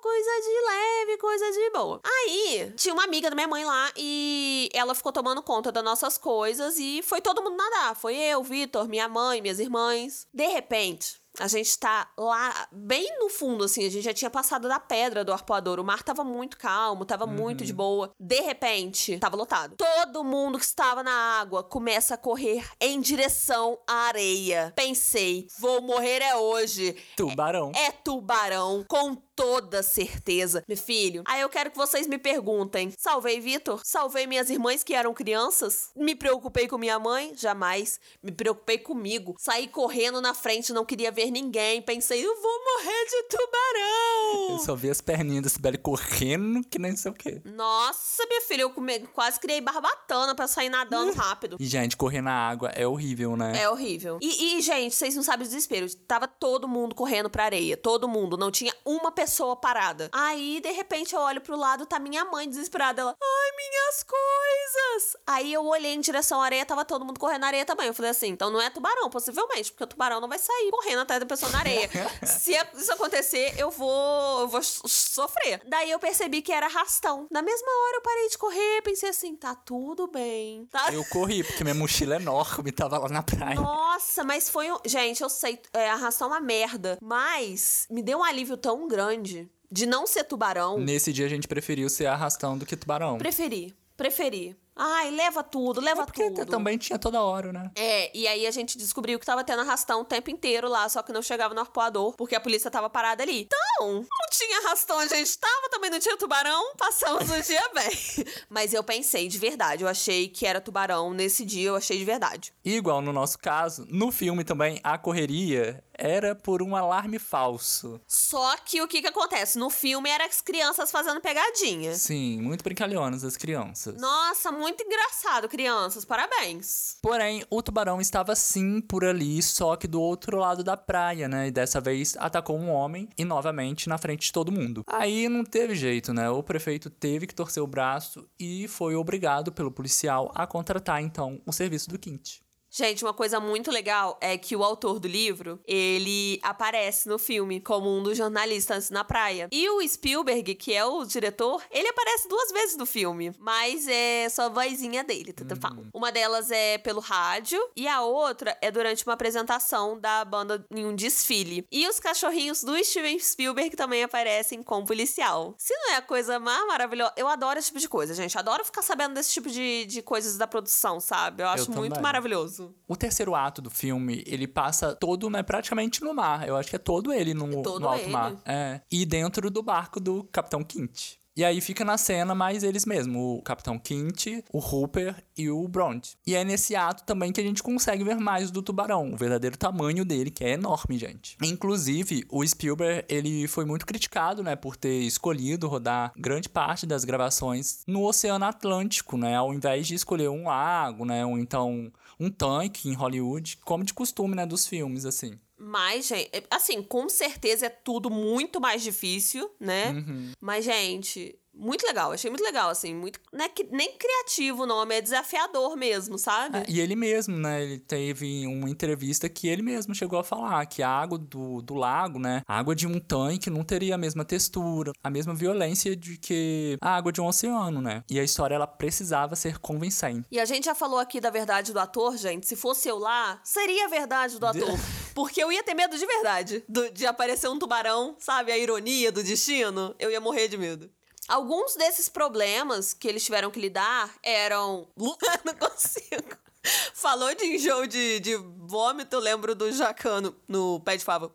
coisa 0.05 0.41
de 0.41 0.61
leve, 0.65 1.17
coisa 1.17 1.51
de 1.51 1.69
boa. 1.71 1.99
Aí, 2.03 2.73
tinha 2.77 2.93
uma 2.93 3.03
amiga 3.03 3.29
da 3.29 3.35
minha 3.35 3.47
mãe 3.47 3.65
lá 3.65 3.91
e 3.97 4.69
ela 4.73 4.95
ficou 4.95 5.11
tomando 5.11 5.41
conta 5.41 5.71
das 5.71 5.83
nossas 5.83 6.17
coisas 6.17 6.77
e 6.77 7.01
foi 7.01 7.21
todo 7.21 7.41
mundo 7.41 7.57
nadar. 7.57 7.95
Foi 7.95 8.15
eu, 8.15 8.43
Vitor, 8.43 8.87
minha 8.87 9.09
mãe, 9.09 9.41
minhas 9.41 9.59
irmãs. 9.59 10.27
De 10.33 10.47
repente, 10.47 11.21
a 11.39 11.47
gente 11.47 11.77
tá 11.77 12.09
lá 12.17 12.67
bem 12.71 13.17
no 13.19 13.29
fundo, 13.29 13.63
assim, 13.63 13.85
a 13.85 13.89
gente 13.89 14.03
já 14.03 14.13
tinha 14.13 14.29
passado 14.29 14.67
da 14.67 14.79
pedra 14.79 15.23
do 15.23 15.33
arpoador. 15.33 15.79
O 15.79 15.83
mar 15.83 16.03
tava 16.03 16.23
muito 16.23 16.57
calmo, 16.57 17.05
tava 17.05 17.25
muito 17.25 17.65
de 17.65 17.73
boa. 17.73 18.11
De 18.19 18.41
repente, 18.41 19.17
tava 19.19 19.35
lotado. 19.35 19.75
Todo 19.75 20.23
mundo 20.23 20.57
que 20.57 20.65
estava 20.65 21.03
na 21.03 21.39
água 21.39 21.63
começa 21.63 22.15
a 22.15 22.17
correr 22.17 22.67
em 22.79 22.99
direção 22.99 23.77
à 23.87 24.07
areia. 24.07 24.73
Pensei, 24.75 25.47
vou 25.59 25.81
morrer 25.81 26.21
é 26.21 26.35
hoje. 26.35 26.95
Tubarão. 27.15 27.71
É 27.75 27.91
tubarão 27.91 28.85
com 28.87 29.15
toda 29.35 29.83
certeza. 29.83 30.63
Meu 30.67 30.77
filho, 30.77 31.23
aí 31.25 31.41
eu 31.41 31.49
quero 31.49 31.69
que 31.69 31.77
vocês 31.77 32.07
me 32.07 32.17
perguntem: 32.17 32.93
salvei 32.97 33.39
Vitor? 33.39 33.81
Salvei 33.83 34.25
minhas 34.25 34.49
irmãs 34.49 34.83
que 34.83 34.93
eram 34.93 35.13
crianças? 35.13 35.89
Me 35.95 36.15
preocupei 36.15 36.67
com 36.67 36.77
minha 36.77 36.97
mãe? 36.97 37.33
Jamais. 37.35 37.99
Me 38.23 38.31
preocupei 38.31 38.77
comigo. 38.77 39.35
Saí 39.37 39.67
correndo 39.67 40.21
na 40.21 40.33
frente, 40.33 40.71
não 40.71 40.85
queria 40.85 41.11
ver 41.11 41.29
ninguém. 41.29 41.81
Pensei, 41.81 42.25
eu 42.25 42.41
vou 42.41 42.59
morrer 42.63 43.05
de 43.05 43.23
tubarão. 43.23 44.55
Eu 44.55 44.59
só 44.59 44.75
vi 44.75 44.89
as 44.89 45.01
perninhas 45.01 45.43
da 45.43 45.49
Sibeli 45.49 45.77
correndo 45.77 46.63
que 46.67 46.79
nem 46.79 46.95
sei 46.95 47.11
o 47.11 47.13
quê. 47.13 47.41
Nossa, 47.43 48.25
minha 48.27 48.41
filha, 48.41 48.61
eu 48.61 48.69
come... 48.69 48.99
quase 49.07 49.39
criei 49.39 49.59
barbatana 49.59 50.33
pra 50.33 50.47
sair 50.47 50.69
nadando 50.69 51.13
rápido. 51.17 51.57
E, 51.59 51.65
gente, 51.65 51.97
correr 51.97 52.21
na 52.21 52.31
água 52.31 52.69
é 52.69 52.87
horrível, 52.87 53.35
né? 53.35 53.61
É 53.61 53.69
horrível. 53.69 54.17
E, 54.21 54.57
e, 54.57 54.61
gente, 54.61 54.95
vocês 54.95 55.15
não 55.15 55.23
sabem 55.23 55.45
o 55.45 55.49
desespero. 55.49 55.93
Tava 56.07 56.27
todo 56.27 56.67
mundo 56.67 56.95
correndo 56.95 57.29
pra 57.29 57.45
areia. 57.45 57.75
Todo 57.75 58.07
mundo. 58.07 58.37
Não 58.37 58.51
tinha 58.51 58.73
uma 58.85 59.11
pessoa 59.11 59.24
parada. 59.55 60.09
Aí, 60.11 60.59
de 60.61 60.71
repente, 60.71 61.15
eu 61.15 61.21
olho 61.21 61.41
pro 61.41 61.57
lado, 61.57 61.85
tá 61.85 61.99
minha 61.99 62.23
mãe 62.25 62.47
desesperada. 62.47 63.01
Ela, 63.01 63.15
ai, 63.21 63.51
minhas 63.55 64.03
coisas! 64.03 65.17
Aí 65.25 65.53
eu 65.53 65.65
olhei 65.65 65.93
em 65.93 65.99
direção 65.99 66.41
à 66.41 66.45
areia, 66.45 66.65
tava 66.65 66.85
todo 66.85 67.03
mundo 67.03 67.19
correndo 67.19 67.41
na 67.41 67.47
areia 67.47 67.65
também. 67.65 67.87
Eu 67.87 67.93
falei 67.93 68.11
assim, 68.11 68.27
então 68.27 68.49
não 68.49 68.61
é 68.61 68.69
tubarão, 68.69 69.09
possivelmente, 69.09 69.71
porque 69.71 69.83
o 69.83 69.87
tubarão 69.87 70.21
não 70.21 70.27
vai 70.27 70.37
sair 70.37 70.71
correndo 70.71 70.99
atrás 70.99 71.19
da 71.19 71.25
pessoa 71.25 71.51
na 71.51 71.59
areia. 71.59 71.89
Se 72.23 72.53
isso 72.75 72.93
acontecer, 72.93 73.53
eu 73.57 73.71
vou, 73.71 74.41
eu 74.41 74.47
vou 74.47 74.61
sofrer. 74.63 75.61
Daí 75.67 75.91
eu 75.91 75.99
percebi 75.99 76.41
que 76.41 76.51
era 76.51 76.67
arrastão. 76.67 77.27
Na 77.31 77.41
mesma 77.41 77.67
hora 77.67 77.97
eu 77.97 78.01
parei 78.01 78.29
de 78.29 78.37
correr, 78.37 78.81
pensei 78.83 79.09
assim, 79.09 79.35
tá 79.35 79.55
tudo 79.55 80.07
bem. 80.07 80.67
Tá? 80.71 80.93
Eu 80.93 81.03
corri, 81.05 81.43
porque 81.43 81.63
minha 81.63 81.75
mochila 81.75 82.15
é 82.15 82.17
enorme 82.17 82.71
tava 82.71 82.97
lá 82.97 83.09
na 83.09 83.23
praia. 83.23 83.55
Nossa, 83.55 84.23
mas 84.23 84.49
foi. 84.49 84.67
Gente, 84.85 85.21
eu 85.23 85.29
sei, 85.29 85.59
é, 85.73 85.89
arrastar 85.89 86.27
uma 86.27 86.39
merda. 86.39 86.97
Mas 87.01 87.87
me 87.89 88.03
deu 88.03 88.19
um 88.19 88.23
alívio 88.23 88.57
tão 88.57 88.87
grande 88.87 89.14
de 89.21 89.85
não 89.85 90.05
ser 90.07 90.23
tubarão. 90.23 90.79
Nesse 90.79 91.11
dia 91.11 91.25
a 91.25 91.29
gente 91.29 91.47
preferiu 91.47 91.89
ser 91.89 92.05
arrastão 92.05 92.57
do 92.57 92.65
que 92.65 92.75
tubarão. 92.75 93.17
Preferi, 93.17 93.75
preferi. 93.97 94.55
Ai, 94.75 95.09
leva 95.11 95.41
tudo, 95.41 95.79
leva 95.79 96.01
é 96.01 96.05
porque 96.05 96.29
tudo. 96.31 96.45
também 96.45 96.77
tinha 96.77 96.99
toda 96.99 97.21
hora, 97.21 97.53
né? 97.53 97.71
É, 97.75 98.15
e 98.15 98.27
aí 98.27 98.45
a 98.45 98.51
gente 98.51 98.77
descobriu 98.77 99.17
que 99.17 99.25
tava 99.25 99.43
tendo 99.43 99.61
arrastão 99.61 100.01
o 100.01 100.05
tempo 100.05 100.29
inteiro 100.29 100.67
lá, 100.67 100.87
só 100.89 101.01
que 101.01 101.13
não 101.13 101.21
chegava 101.21 101.53
no 101.53 101.61
arpoador, 101.61 102.13
porque 102.15 102.35
a 102.35 102.39
polícia 102.39 102.69
tava 102.69 102.89
parada 102.89 103.23
ali. 103.23 103.43
Então, 103.43 103.87
não 104.01 104.29
tinha 104.31 104.59
arrastão, 104.59 104.99
a 104.99 105.07
gente 105.07 105.37
tava, 105.37 105.69
também 105.69 105.89
não 105.89 105.99
tinha 105.99 106.17
tubarão, 106.17 106.73
passamos 106.77 107.29
o 107.29 107.41
dia 107.41 107.69
bem. 107.73 108.25
Mas 108.49 108.73
eu 108.73 108.83
pensei, 108.83 109.27
de 109.27 109.37
verdade, 109.37 109.83
eu 109.83 109.87
achei 109.87 110.27
que 110.27 110.45
era 110.45 110.59
tubarão 110.59 111.13
nesse 111.13 111.45
dia, 111.45 111.69
eu 111.69 111.75
achei 111.75 111.97
de 111.97 112.05
verdade. 112.05 112.53
Igual 112.63 113.01
no 113.01 113.13
nosso 113.13 113.39
caso, 113.39 113.85
no 113.89 114.11
filme 114.11 114.43
também, 114.43 114.79
a 114.83 114.97
correria 114.97 115.81
era 115.97 116.35
por 116.35 116.61
um 116.61 116.75
alarme 116.75 117.17
falso. 117.17 118.01
Só 118.05 118.57
que 118.57 118.81
o 118.81 118.87
que 118.87 119.01
que 119.01 119.07
acontece? 119.07 119.57
No 119.57 119.69
filme 119.69 120.09
era 120.09 120.25
as 120.25 120.41
crianças 120.41 120.91
fazendo 120.91 121.21
pegadinha. 121.21 121.93
Sim, 121.95 122.41
muito 122.41 122.63
brincalhonas 122.63 123.23
as 123.23 123.37
crianças. 123.37 123.99
Nossa, 123.99 124.51
muito 124.51 124.64
engraçado, 124.67 125.49
crianças. 125.49 126.05
Parabéns. 126.05 126.97
Porém, 127.01 127.43
o 127.49 127.61
tubarão 127.61 127.99
estava 127.99 128.35
sim 128.35 128.81
por 128.81 129.03
ali, 129.03 129.41
só 129.41 129.75
que 129.75 129.87
do 129.87 130.01
outro 130.01 130.37
lado 130.37 130.63
da 130.63 130.77
praia, 130.77 131.27
né? 131.27 131.47
E 131.47 131.51
dessa 131.51 131.81
vez 131.81 132.15
atacou 132.17 132.57
um 132.57 132.69
homem 132.69 133.09
e 133.17 133.25
novamente 133.25 133.89
na 133.89 133.97
frente 133.97 134.27
de 134.27 134.31
todo 134.31 134.51
mundo. 134.51 134.83
Aí 134.87 135.27
não 135.27 135.43
teve 135.43 135.75
jeito, 135.75 136.13
né? 136.13 136.29
O 136.29 136.43
prefeito 136.43 136.89
teve 136.89 137.27
que 137.27 137.35
torcer 137.35 137.61
o 137.61 137.67
braço 137.67 138.27
e 138.39 138.67
foi 138.67 138.95
obrigado 138.95 139.51
pelo 139.51 139.71
policial 139.71 140.31
a 140.35 140.45
contratar 140.47 141.01
então 141.01 141.41
o 141.45 141.51
serviço 141.51 141.89
do 141.89 141.99
Quinte. 141.99 142.44
Gente, 142.77 143.05
uma 143.05 143.13
coisa 143.13 143.39
muito 143.39 143.71
legal 143.71 144.17
é 144.19 144.37
que 144.37 144.53
o 144.53 144.61
autor 144.61 144.99
do 144.99 145.07
livro, 145.07 145.57
ele 145.65 146.37
aparece 146.43 147.07
no 147.07 147.17
filme 147.17 147.61
como 147.61 147.89
um 147.89 148.03
dos 148.03 148.17
jornalistas 148.17 148.89
na 148.89 149.01
praia. 149.01 149.47
E 149.49 149.69
o 149.69 149.87
Spielberg, 149.87 150.55
que 150.55 150.73
é 150.73 150.83
o 150.83 151.05
diretor, 151.05 151.63
ele 151.71 151.87
aparece 151.87 152.27
duas 152.27 152.51
vezes 152.51 152.75
no 152.75 152.85
filme, 152.85 153.33
mas 153.39 153.87
é 153.87 154.27
só 154.27 154.47
a 154.47 154.49
vozinha 154.49 155.05
dele, 155.05 155.31
tudo 155.31 155.53
uhum. 155.53 155.85
Uma 155.93 156.11
delas 156.11 156.51
é 156.51 156.77
pelo 156.77 156.99
rádio 156.99 157.61
e 157.77 157.87
a 157.87 158.01
outra 158.01 158.57
é 158.61 158.69
durante 158.69 159.05
uma 159.05 159.13
apresentação 159.13 159.97
da 159.97 160.25
banda 160.25 160.65
em 160.69 160.85
um 160.85 160.93
desfile. 160.93 161.65
E 161.71 161.87
os 161.87 161.97
cachorrinhos 161.97 162.61
do 162.61 162.75
Steven 162.83 163.17
Spielberg 163.17 163.73
também 163.77 164.03
aparecem 164.03 164.61
com 164.61 164.83
policial. 164.83 165.55
Se 165.57 165.73
não 165.73 165.93
é 165.93 165.95
a 165.95 166.01
coisa 166.01 166.39
mais 166.39 166.67
maravilhosa, 166.67 167.13
eu 167.15 167.29
adoro 167.29 167.57
esse 167.57 167.69
tipo 167.69 167.79
de 167.79 167.87
coisa, 167.87 168.13
gente. 168.13 168.37
Adoro 168.37 168.65
ficar 168.65 168.81
sabendo 168.81 169.13
desse 169.13 169.31
tipo 169.31 169.49
de, 169.49 169.85
de 169.85 170.01
coisas 170.01 170.35
da 170.35 170.45
produção, 170.45 170.99
sabe? 170.99 171.41
Eu 171.41 171.47
acho 171.47 171.71
eu 171.71 171.75
muito 171.75 172.01
maravilhoso. 172.01 172.64
O 172.87 172.95
terceiro 172.95 173.35
ato 173.35 173.61
do 173.61 173.69
filme, 173.69 174.23
ele 174.25 174.47
passa 174.47 174.95
todo, 174.95 175.29
né, 175.29 175.43
praticamente 175.43 176.01
no 176.01 176.13
mar. 176.13 176.47
Eu 176.47 176.55
acho 176.55 176.69
que 176.69 176.75
é 176.75 176.79
todo 176.79 177.11
ele 177.11 177.33
no, 177.33 177.61
todo 177.61 177.81
no 177.81 177.89
alto 177.89 178.03
ele. 178.03 178.11
mar. 178.11 178.33
É. 178.45 178.81
E 178.91 179.05
dentro 179.05 179.49
do 179.49 179.61
barco 179.61 179.99
do 179.99 180.23
Capitão 180.25 180.63
Quint. 180.63 181.17
E 181.37 181.43
aí 181.43 181.59
fica 181.59 181.83
na 181.83 181.97
cena 181.97 182.33
mais 182.33 182.63
eles 182.63 182.85
mesmos, 182.85 183.21
o 183.21 183.41
Capitão 183.41 183.77
Quint, 183.77 184.41
o 184.53 184.59
Hooper 184.59 185.21
e 185.37 185.49
o 185.49 185.67
Bront. 185.67 186.13
E 186.25 186.33
é 186.33 186.45
nesse 186.45 186.77
ato 186.77 187.03
também 187.03 187.33
que 187.33 187.41
a 187.41 187.43
gente 187.43 187.61
consegue 187.61 188.05
ver 188.05 188.15
mais 188.15 188.49
do 188.49 188.61
tubarão, 188.61 189.11
o 189.11 189.17
verdadeiro 189.17 189.57
tamanho 189.57 190.05
dele, 190.05 190.31
que 190.31 190.45
é 190.45 190.51
enorme, 190.51 190.97
gente. 190.97 191.35
Inclusive, 191.43 192.23
o 192.29 192.45
Spielberg, 192.47 193.03
ele 193.09 193.49
foi 193.49 193.65
muito 193.65 193.85
criticado, 193.85 194.41
né, 194.41 194.55
por 194.55 194.77
ter 194.77 195.01
escolhido 195.01 195.67
rodar 195.67 196.13
grande 196.15 196.47
parte 196.47 196.85
das 196.85 197.03
gravações 197.03 197.83
no 197.85 198.05
Oceano 198.05 198.45
Atlântico, 198.45 199.17
né, 199.17 199.35
ao 199.35 199.53
invés 199.53 199.87
de 199.87 199.95
escolher 199.95 200.29
um 200.29 200.45
lago, 200.45 201.03
né, 201.03 201.25
ou 201.25 201.37
então 201.37 201.91
um 202.19 202.29
tanque 202.29 202.89
em 202.89 202.93
Hollywood, 202.93 203.57
como 203.63 203.83
de 203.83 203.93
costume, 203.93 204.35
né, 204.35 204.45
dos 204.45 204.67
filmes, 204.67 205.05
assim. 205.05 205.39
Mas, 205.57 206.07
gente, 206.07 206.29
é, 206.33 206.43
assim, 206.51 206.83
com 206.83 207.07
certeza 207.07 207.67
é 207.67 207.69
tudo 207.69 208.09
muito 208.09 208.59
mais 208.59 208.83
difícil, 208.83 209.49
né? 209.59 209.91
Uhum. 209.91 210.31
Mas, 210.41 210.65
gente, 210.65 211.37
muito 211.55 211.85
legal, 211.85 212.11
achei 212.11 212.29
muito 212.29 212.43
legal, 212.43 212.69
assim, 212.69 212.93
muito. 212.93 213.19
Não 213.31 213.45
é 213.45 213.49
que, 213.49 213.63
nem 213.71 213.93
criativo 213.97 214.63
o 214.63 214.65
nome, 214.65 214.95
é 214.95 215.01
desafiador 215.01 215.75
mesmo, 215.75 216.17
sabe? 216.17 216.57
É, 216.57 216.65
e 216.67 216.79
ele 216.79 216.95
mesmo, 216.95 217.37
né? 217.37 217.63
Ele 217.63 217.79
teve 217.79 218.45
uma 218.45 218.69
entrevista 218.69 219.29
que 219.29 219.47
ele 219.47 219.61
mesmo 219.61 219.95
chegou 219.95 220.19
a 220.19 220.23
falar 220.23 220.65
que 220.65 220.83
a 220.83 220.89
água 220.89 221.17
do, 221.17 221.61
do 221.61 221.73
lago, 221.73 222.19
né? 222.19 222.41
A 222.47 222.59
água 222.59 222.75
de 222.75 222.85
um 222.85 222.99
tanque 222.99 223.49
não 223.49 223.63
teria 223.63 223.95
a 223.95 223.97
mesma 223.97 224.25
textura, 224.25 224.91
a 225.03 225.09
mesma 225.09 225.33
violência 225.33 225.95
de 225.95 226.17
que 226.17 226.77
a 226.81 226.95
água 226.95 227.11
de 227.11 227.21
um 227.21 227.27
oceano, 227.27 227.81
né? 227.81 228.03
E 228.09 228.19
a 228.19 228.23
história, 228.23 228.55
ela 228.55 228.67
precisava 228.67 229.35
ser 229.35 229.57
convincente. 229.59 230.27
E 230.31 230.39
a 230.39 230.45
gente 230.45 230.65
já 230.65 230.75
falou 230.75 230.99
aqui 230.99 231.21
da 231.21 231.29
verdade 231.29 231.71
do 231.71 231.79
ator, 231.79 232.17
gente. 232.17 232.47
Se 232.47 232.55
fosse 232.55 232.89
eu 232.89 232.97
lá, 232.97 233.39
seria 233.43 233.85
a 233.85 233.89
verdade 233.89 234.39
do 234.39 234.45
ator. 234.45 234.77
Porque 235.15 235.41
eu 235.41 235.51
ia 235.51 235.63
ter 235.63 235.73
medo 235.73 235.97
de 235.97 236.05
verdade 236.05 236.63
do, 236.67 236.91
de 236.91 237.05
aparecer 237.05 237.47
um 237.47 237.57
tubarão, 237.57 238.15
sabe? 238.19 238.51
A 238.51 238.57
ironia 238.57 239.11
do 239.11 239.23
destino. 239.23 239.95
Eu 239.97 240.11
ia 240.11 240.19
morrer 240.19 240.49
de 240.49 240.57
medo. 240.57 240.89
Alguns 241.27 241.75
desses 241.75 242.07
problemas 242.07 242.93
que 242.93 243.07
eles 243.07 243.25
tiveram 243.25 243.49
que 243.49 243.59
lidar 243.59 244.13
eram. 244.23 244.87
Não 245.45 245.55
consigo. 245.55 246.37
Falou 246.93 247.33
de 247.35 247.45
enjoo 247.45 247.87
de, 247.87 248.19
de 248.19 248.35
vômito, 248.35 249.19
lembro 249.19 249.55
do 249.55 249.71
Jacano 249.71 250.35
no 250.47 250.79
Pé 250.79 250.97
de 250.97 251.03
Fava. 251.03 251.33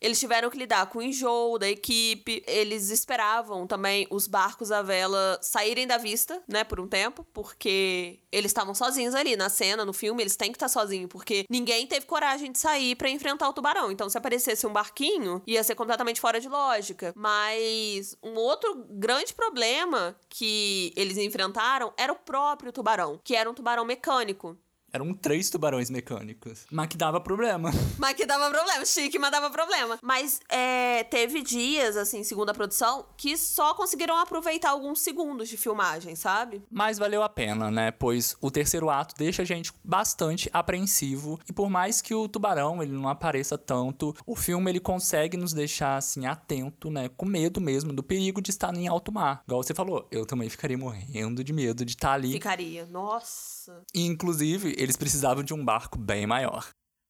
Eles 0.00 0.18
tiveram 0.18 0.50
que 0.50 0.58
lidar 0.58 0.86
com 0.86 0.98
o 0.98 1.02
enjoo 1.02 1.58
da 1.58 1.68
equipe. 1.68 2.42
Eles 2.46 2.90
esperavam 2.90 3.66
também 3.66 4.06
os 4.10 4.26
barcos 4.26 4.72
à 4.72 4.82
vela 4.82 5.38
saírem 5.42 5.86
da 5.86 5.98
vista, 5.98 6.42
né, 6.48 6.64
por 6.64 6.80
um 6.80 6.88
tempo, 6.88 7.24
porque 7.32 8.20
eles 8.32 8.50
estavam 8.50 8.74
sozinhos 8.74 9.14
ali 9.14 9.36
na 9.36 9.48
cena, 9.48 9.84
no 9.84 9.92
filme, 9.92 10.22
eles 10.22 10.36
têm 10.36 10.50
que 10.50 10.56
estar 10.56 10.68
sozinhos, 10.68 11.08
porque 11.10 11.44
ninguém 11.50 11.86
teve 11.86 12.06
coragem 12.06 12.50
de 12.52 12.58
sair 12.58 12.94
para 12.96 13.10
enfrentar 13.10 13.48
o 13.48 13.52
tubarão. 13.52 13.90
Então, 13.90 14.08
se 14.08 14.16
aparecesse 14.16 14.66
um 14.66 14.72
barquinho, 14.72 15.42
ia 15.46 15.62
ser 15.62 15.74
completamente 15.74 16.20
fora 16.20 16.40
de 16.40 16.48
lógica. 16.48 17.12
Mas 17.16 18.16
um 18.22 18.34
outro 18.34 18.86
grande 18.88 19.34
problema 19.34 20.16
que 20.28 20.92
eles 20.96 21.18
enfrentaram 21.18 21.92
era 21.96 22.12
o 22.12 22.16
próprio 22.16 22.72
tubarão, 22.72 23.20
que 23.22 23.36
era 23.36 23.50
um 23.50 23.54
tubarão 23.54 23.84
mecânico. 23.84 24.56
Eram 24.92 25.12
três 25.14 25.50
tubarões 25.50 25.90
mecânicos. 25.90 26.66
Mas 26.70 26.88
que 26.88 26.96
dava 26.96 27.20
problema. 27.20 27.70
Mas 27.98 28.14
que 28.14 28.26
dava 28.26 28.50
problema. 28.50 28.84
Chique, 28.84 29.18
mas 29.18 29.30
dava 29.30 29.50
problema. 29.50 29.98
Mas 30.02 30.40
é, 30.48 31.04
teve 31.04 31.42
dias, 31.42 31.96
assim, 31.96 32.24
segundo 32.24 32.50
a 32.50 32.54
produção, 32.54 33.06
que 33.16 33.36
só 33.36 33.74
conseguiram 33.74 34.16
aproveitar 34.16 34.70
alguns 34.70 35.00
segundos 35.00 35.48
de 35.48 35.56
filmagem, 35.56 36.14
sabe? 36.16 36.62
Mas 36.70 36.98
valeu 36.98 37.22
a 37.22 37.28
pena, 37.28 37.70
né? 37.70 37.90
Pois 37.90 38.36
o 38.40 38.50
terceiro 38.50 38.90
ato 38.90 39.14
deixa 39.16 39.42
a 39.42 39.44
gente 39.44 39.72
bastante 39.84 40.48
apreensivo. 40.52 41.38
E 41.48 41.52
por 41.52 41.68
mais 41.68 42.00
que 42.00 42.14
o 42.14 42.28
tubarão 42.28 42.82
ele 42.82 42.92
não 42.92 43.08
apareça 43.08 43.58
tanto, 43.58 44.14
o 44.26 44.34
filme 44.34 44.70
ele 44.70 44.80
consegue 44.80 45.36
nos 45.36 45.52
deixar, 45.52 45.96
assim, 45.96 46.26
atento, 46.26 46.90
né? 46.90 47.08
Com 47.16 47.26
medo 47.26 47.60
mesmo 47.60 47.92
do 47.92 48.02
perigo 48.02 48.40
de 48.40 48.50
estar 48.50 48.74
em 48.74 48.88
alto 48.88 49.12
mar. 49.12 49.42
Igual 49.46 49.62
você 49.62 49.74
falou, 49.74 50.06
eu 50.10 50.24
também 50.26 50.48
ficaria 50.48 50.78
morrendo 50.78 51.44
de 51.44 51.52
medo 51.52 51.84
de 51.84 51.92
estar 51.92 52.12
ali. 52.12 52.32
Ficaria. 52.32 52.86
Nossa. 52.86 53.82
E, 53.94 54.06
inclusive, 54.06 54.74
eles 54.82 54.96
precisavam 54.96 55.42
de 55.42 55.52
um 55.52 55.64
barco 55.64 55.98
bem 55.98 56.26
maior. 56.26 56.68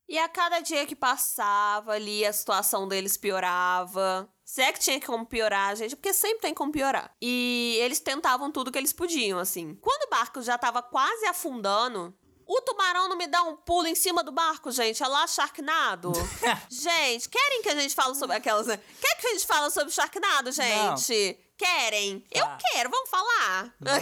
E 0.08 0.18
a 0.18 0.28
cada 0.28 0.58
dia 0.58 0.84
que 0.86 0.96
passava 0.96 1.92
ali, 1.92 2.26
a 2.26 2.32
situação 2.32 2.88
deles 2.88 3.16
piorava. 3.16 4.28
Se 4.44 4.60
é 4.60 4.72
que 4.72 4.80
tinha 4.80 5.00
como 5.00 5.24
piorar, 5.24 5.76
gente, 5.76 5.94
porque 5.94 6.12
sempre 6.12 6.40
tem 6.40 6.52
como 6.52 6.72
piorar. 6.72 7.14
E 7.22 7.78
eles 7.80 8.00
tentavam 8.00 8.50
tudo 8.50 8.72
que 8.72 8.78
eles 8.78 8.92
podiam, 8.92 9.38
assim. 9.38 9.76
Quando 9.76 10.08
o 10.08 10.10
barco 10.10 10.42
já 10.42 10.58
tava 10.58 10.82
quase 10.82 11.26
afundando, 11.26 12.12
O 12.52 12.60
tubarão 12.62 13.08
não 13.08 13.16
me 13.16 13.28
dá 13.28 13.44
um 13.44 13.54
pulo 13.54 13.86
em 13.86 13.94
cima 13.94 14.24
do 14.24 14.32
barco, 14.32 14.72
gente? 14.72 15.00
É 15.00 15.06
lá 15.06 15.24
Sharknado. 15.28 16.10
gente, 16.68 17.28
querem 17.28 17.62
que 17.62 17.68
a 17.68 17.76
gente 17.76 17.94
fale 17.94 18.16
sobre 18.16 18.34
aquelas. 18.34 18.66
Né? 18.66 18.76
Quer 19.00 19.14
que 19.20 19.26
a 19.28 19.30
gente 19.30 19.46
fale 19.46 19.70
sobre 19.70 19.92
Sharknado, 19.92 20.50
gente? 20.50 21.38
Não. 21.38 21.50
Querem? 21.56 22.24
Eu 22.32 22.44
ah. 22.44 22.58
quero, 22.72 22.90
vamos 22.90 23.08
falar. 23.08 23.72
Não. 23.78 23.94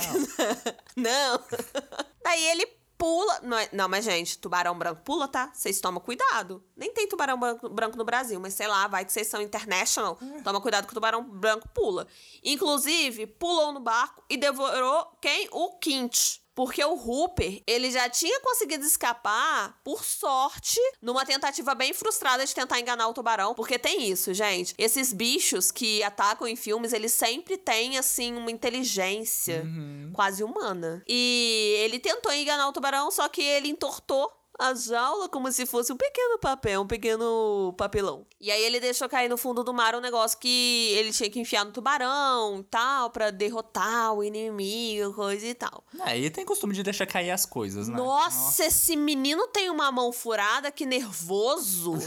não. 0.97 1.45
Daí 2.25 2.47
ele 2.47 2.67
pula. 2.99 3.41
Não, 3.43 3.57
é, 3.57 3.69
não, 3.73 3.89
mas, 3.89 4.05
gente, 4.05 4.37
tubarão 4.39 4.77
branco 4.77 5.01
pula, 5.03 5.29
tá? 5.29 5.51
Vocês 5.55 5.81
tomam 5.81 6.01
cuidado. 6.01 6.63
Nem 6.77 6.93
tem 6.93 7.09
tubarão 7.09 7.39
branco, 7.39 7.69
branco 7.69 7.97
no 7.97 8.05
Brasil, 8.05 8.39
mas 8.41 8.55
sei 8.55 8.67
lá, 8.67 8.89
vai 8.89 9.05
que 9.05 9.13
vocês 9.13 9.29
são 9.29 9.41
international. 9.41 10.19
É. 10.21 10.43
Toma 10.43 10.61
cuidado 10.61 10.87
que 10.87 10.93
o 10.93 10.95
tubarão 10.95 11.23
branco 11.23 11.69
pula. 11.69 12.07
Inclusive, 12.43 13.27
pulou 13.27 13.73
no 13.73 13.81
barco 13.81 14.23
e 14.29 14.37
devorou 14.37 15.07
quem? 15.21 15.49
O 15.53 15.79
Quint. 15.79 16.41
Porque 16.59 16.85
o 16.85 16.95
Hooper, 16.95 17.63
ele 17.69 17.89
já 17.89 18.11
tinha 18.11 18.41
conseguido 18.41 18.85
escapar, 18.85 19.81
por 19.85 20.05
sorte, 20.05 20.81
numa 21.01 21.25
tentativa 21.25 21.73
bem 21.73 21.95
frustrada 21.95 22.45
de 22.45 22.53
tentar 22.53 22.81
enganar 22.81 23.07
o 23.07 23.15
tubarão. 23.15 23.55
Porque 23.55 23.79
tem 23.79 24.11
isso, 24.11 24.35
gente. 24.35 24.75
Esses 24.77 25.13
bichos 25.13 25.71
que 25.71 26.03
atacam 26.03 26.49
em 26.49 26.57
filmes, 26.57 26.93
eles 26.93 27.13
sempre 27.13 27.57
têm, 27.57 27.97
assim, 27.97 28.35
uma 28.35 28.51
inteligência 28.51 29.63
uhum. 29.65 30.11
quase 30.13 30.43
humana. 30.43 31.01
E 31.07 31.77
ele 31.79 32.01
tentou 32.01 32.33
enganar 32.33 32.67
o 32.67 32.73
tubarão, 32.73 33.09
só 33.13 33.29
que 33.29 33.41
ele 33.41 33.69
entortou 33.69 34.29
a 34.59 34.75
jaula 34.75 35.29
como 35.29 35.51
se 35.53 35.65
fosse 35.65 35.93
um 35.93 35.97
pequeno 35.97 36.39
papel, 36.39 36.83
um 36.83 36.87
pequeno 36.87 37.73
papelão. 37.79 38.27
E 38.41 38.51
aí 38.51 38.63
ele 38.63 38.81
deixou 38.81 39.09
cair 39.09 39.29
no 39.29 39.37
fundo 39.37 39.63
do 39.63 39.73
mar 39.73 39.95
um 39.95 40.01
negócio 40.01 40.39
que 40.39 40.93
ele 40.97 41.13
tinha 41.13 41.31
que 41.31 41.39
enfiar 41.39 41.65
no 41.65 41.73
tubarão 41.73 42.59
e 42.61 42.65
tal, 42.65 43.11
pra 43.11 43.31
derrotar 43.31 44.13
o 44.13 44.25
inimigo, 44.25 45.15
coisa 45.15 45.47
e 45.47 45.55
tal. 45.55 45.85
É, 46.05 46.19
e 46.19 46.29
tem 46.29 46.45
costume 46.45 46.75
de 46.75 46.83
deixar 46.83 47.07
cair 47.07 47.31
as 47.31 47.47
coisas, 47.47 47.89
né? 47.89 47.97
Nossa, 47.97 48.37
Nossa. 48.37 48.65
esse 48.65 48.97
menino 48.97 49.47
tem 49.49 49.71
uma 49.71 49.93
mão 49.93 50.13
furada, 50.13 50.71
que 50.73 50.85
nervoso. 50.85 51.99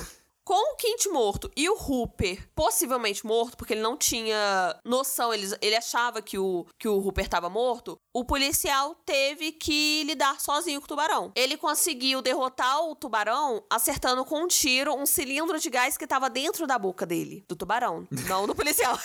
Com 0.52 0.74
o 0.74 0.76
Kint 0.76 1.06
morto 1.06 1.50
e 1.56 1.70
o 1.70 1.78
Hooper 1.82 2.46
possivelmente 2.54 3.26
morto, 3.26 3.56
porque 3.56 3.74
ele 3.74 3.82
não 3.82 3.96
tinha 3.96 4.78
noção, 4.84 5.34
ele, 5.34 5.48
ele 5.62 5.78
achava 5.78 6.22
que 6.22 6.38
o, 6.38 6.66
que 6.78 6.90
o 6.90 6.98
Hooper 6.98 7.24
estava 7.24 7.50
morto, 7.50 7.98
o 8.14 8.26
policial 8.26 8.94
teve 9.06 9.54
que 9.54 10.04
lidar 10.04 10.42
sozinho 10.42 10.82
com 10.82 10.84
o 10.84 10.88
tubarão. 10.90 11.32
Ele 11.38 11.56
conseguiu 11.56 12.22
derrotar 12.22 12.84
o 12.84 12.94
tubarão 12.98 13.64
acertando 13.70 14.26
com 14.26 14.44
um 14.44 14.48
tiro 14.48 14.94
um 14.94 15.06
cilindro 15.06 15.58
de 15.58 15.70
gás 15.70 15.96
que 15.96 16.04
estava 16.04 16.30
dentro 16.30 16.68
da 16.68 16.78
boca 16.78 17.06
dele, 17.06 17.46
do 17.48 17.56
tubarão, 17.56 18.06
não 18.28 18.46
do 18.46 18.54
policial. 18.54 19.00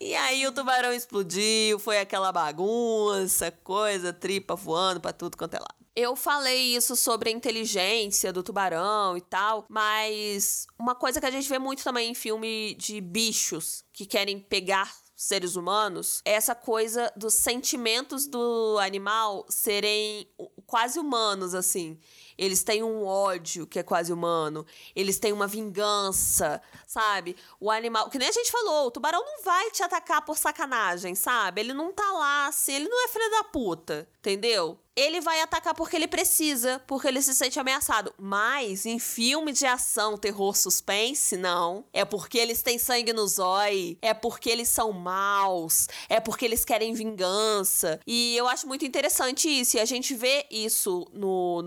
E 0.00 0.12
aí 0.16 0.44
o 0.44 0.50
tubarão 0.50 0.92
explodiu, 0.92 1.78
foi 1.78 2.00
aquela 2.00 2.32
bagunça, 2.32 3.52
coisa, 3.62 4.12
tripa 4.12 4.56
voando 4.56 5.00
pra 5.00 5.12
tudo 5.12 5.36
quanto 5.36 5.54
é 5.54 5.60
lado. 5.60 5.83
Eu 5.96 6.16
falei 6.16 6.74
isso 6.74 6.96
sobre 6.96 7.30
a 7.30 7.32
inteligência 7.32 8.32
do 8.32 8.42
tubarão 8.42 9.16
e 9.16 9.20
tal, 9.20 9.64
mas 9.68 10.66
uma 10.76 10.94
coisa 10.94 11.20
que 11.20 11.26
a 11.26 11.30
gente 11.30 11.48
vê 11.48 11.58
muito 11.58 11.84
também 11.84 12.10
em 12.10 12.14
filme 12.14 12.74
de 12.74 13.00
bichos 13.00 13.84
que 13.92 14.04
querem 14.04 14.40
pegar 14.40 14.92
seres 15.14 15.54
humanos, 15.54 16.20
é 16.24 16.32
essa 16.32 16.54
coisa 16.54 17.12
dos 17.16 17.34
sentimentos 17.34 18.26
do 18.26 18.78
animal 18.80 19.46
serem 19.48 20.28
quase 20.66 20.98
humanos, 20.98 21.54
assim. 21.54 21.98
Eles 22.36 22.62
têm 22.62 22.82
um 22.82 23.04
ódio 23.04 23.66
que 23.66 23.78
é 23.78 23.82
quase 23.82 24.12
humano. 24.12 24.66
Eles 24.94 25.18
têm 25.18 25.32
uma 25.32 25.46
vingança, 25.46 26.60
sabe? 26.86 27.36
O 27.60 27.70
animal. 27.70 28.10
Que 28.10 28.18
nem 28.18 28.28
a 28.28 28.32
gente 28.32 28.50
falou, 28.50 28.86
o 28.86 28.90
tubarão 28.90 29.24
não 29.24 29.42
vai 29.42 29.70
te 29.70 29.82
atacar 29.82 30.24
por 30.24 30.36
sacanagem, 30.36 31.14
sabe? 31.14 31.60
Ele 31.60 31.72
não 31.72 31.92
tá 31.92 32.10
lá, 32.12 32.46
assim, 32.46 32.74
ele 32.74 32.88
não 32.88 33.04
é 33.04 33.08
filho 33.08 33.30
da 33.30 33.44
puta, 33.44 34.08
entendeu? 34.18 34.78
ele 34.96 35.20
vai 35.20 35.40
atacar 35.40 35.74
porque 35.74 35.96
ele 35.96 36.06
precisa, 36.06 36.80
porque 36.86 37.08
ele 37.08 37.20
se 37.20 37.34
sente 37.34 37.58
ameaçado. 37.58 38.14
Mas 38.16 38.86
em 38.86 38.98
filme 38.98 39.52
de 39.52 39.66
ação, 39.66 40.16
terror, 40.16 40.56
suspense, 40.56 41.36
não. 41.36 41.84
É 41.92 42.04
porque 42.04 42.38
eles 42.38 42.62
têm 42.62 42.78
sangue 42.78 43.12
no 43.12 43.26
zóio, 43.26 43.96
é 44.00 44.14
porque 44.14 44.48
eles 44.48 44.68
são 44.68 44.92
maus, 44.92 45.88
é 46.08 46.20
porque 46.20 46.44
eles 46.44 46.64
querem 46.64 46.94
vingança. 46.94 47.98
E 48.06 48.36
eu 48.36 48.46
acho 48.46 48.66
muito 48.66 48.84
interessante 48.84 49.48
isso. 49.48 49.76
E 49.76 49.80
a 49.80 49.84
gente 49.84 50.14
vê 50.14 50.46
isso 50.50 51.06
no, 51.12 51.62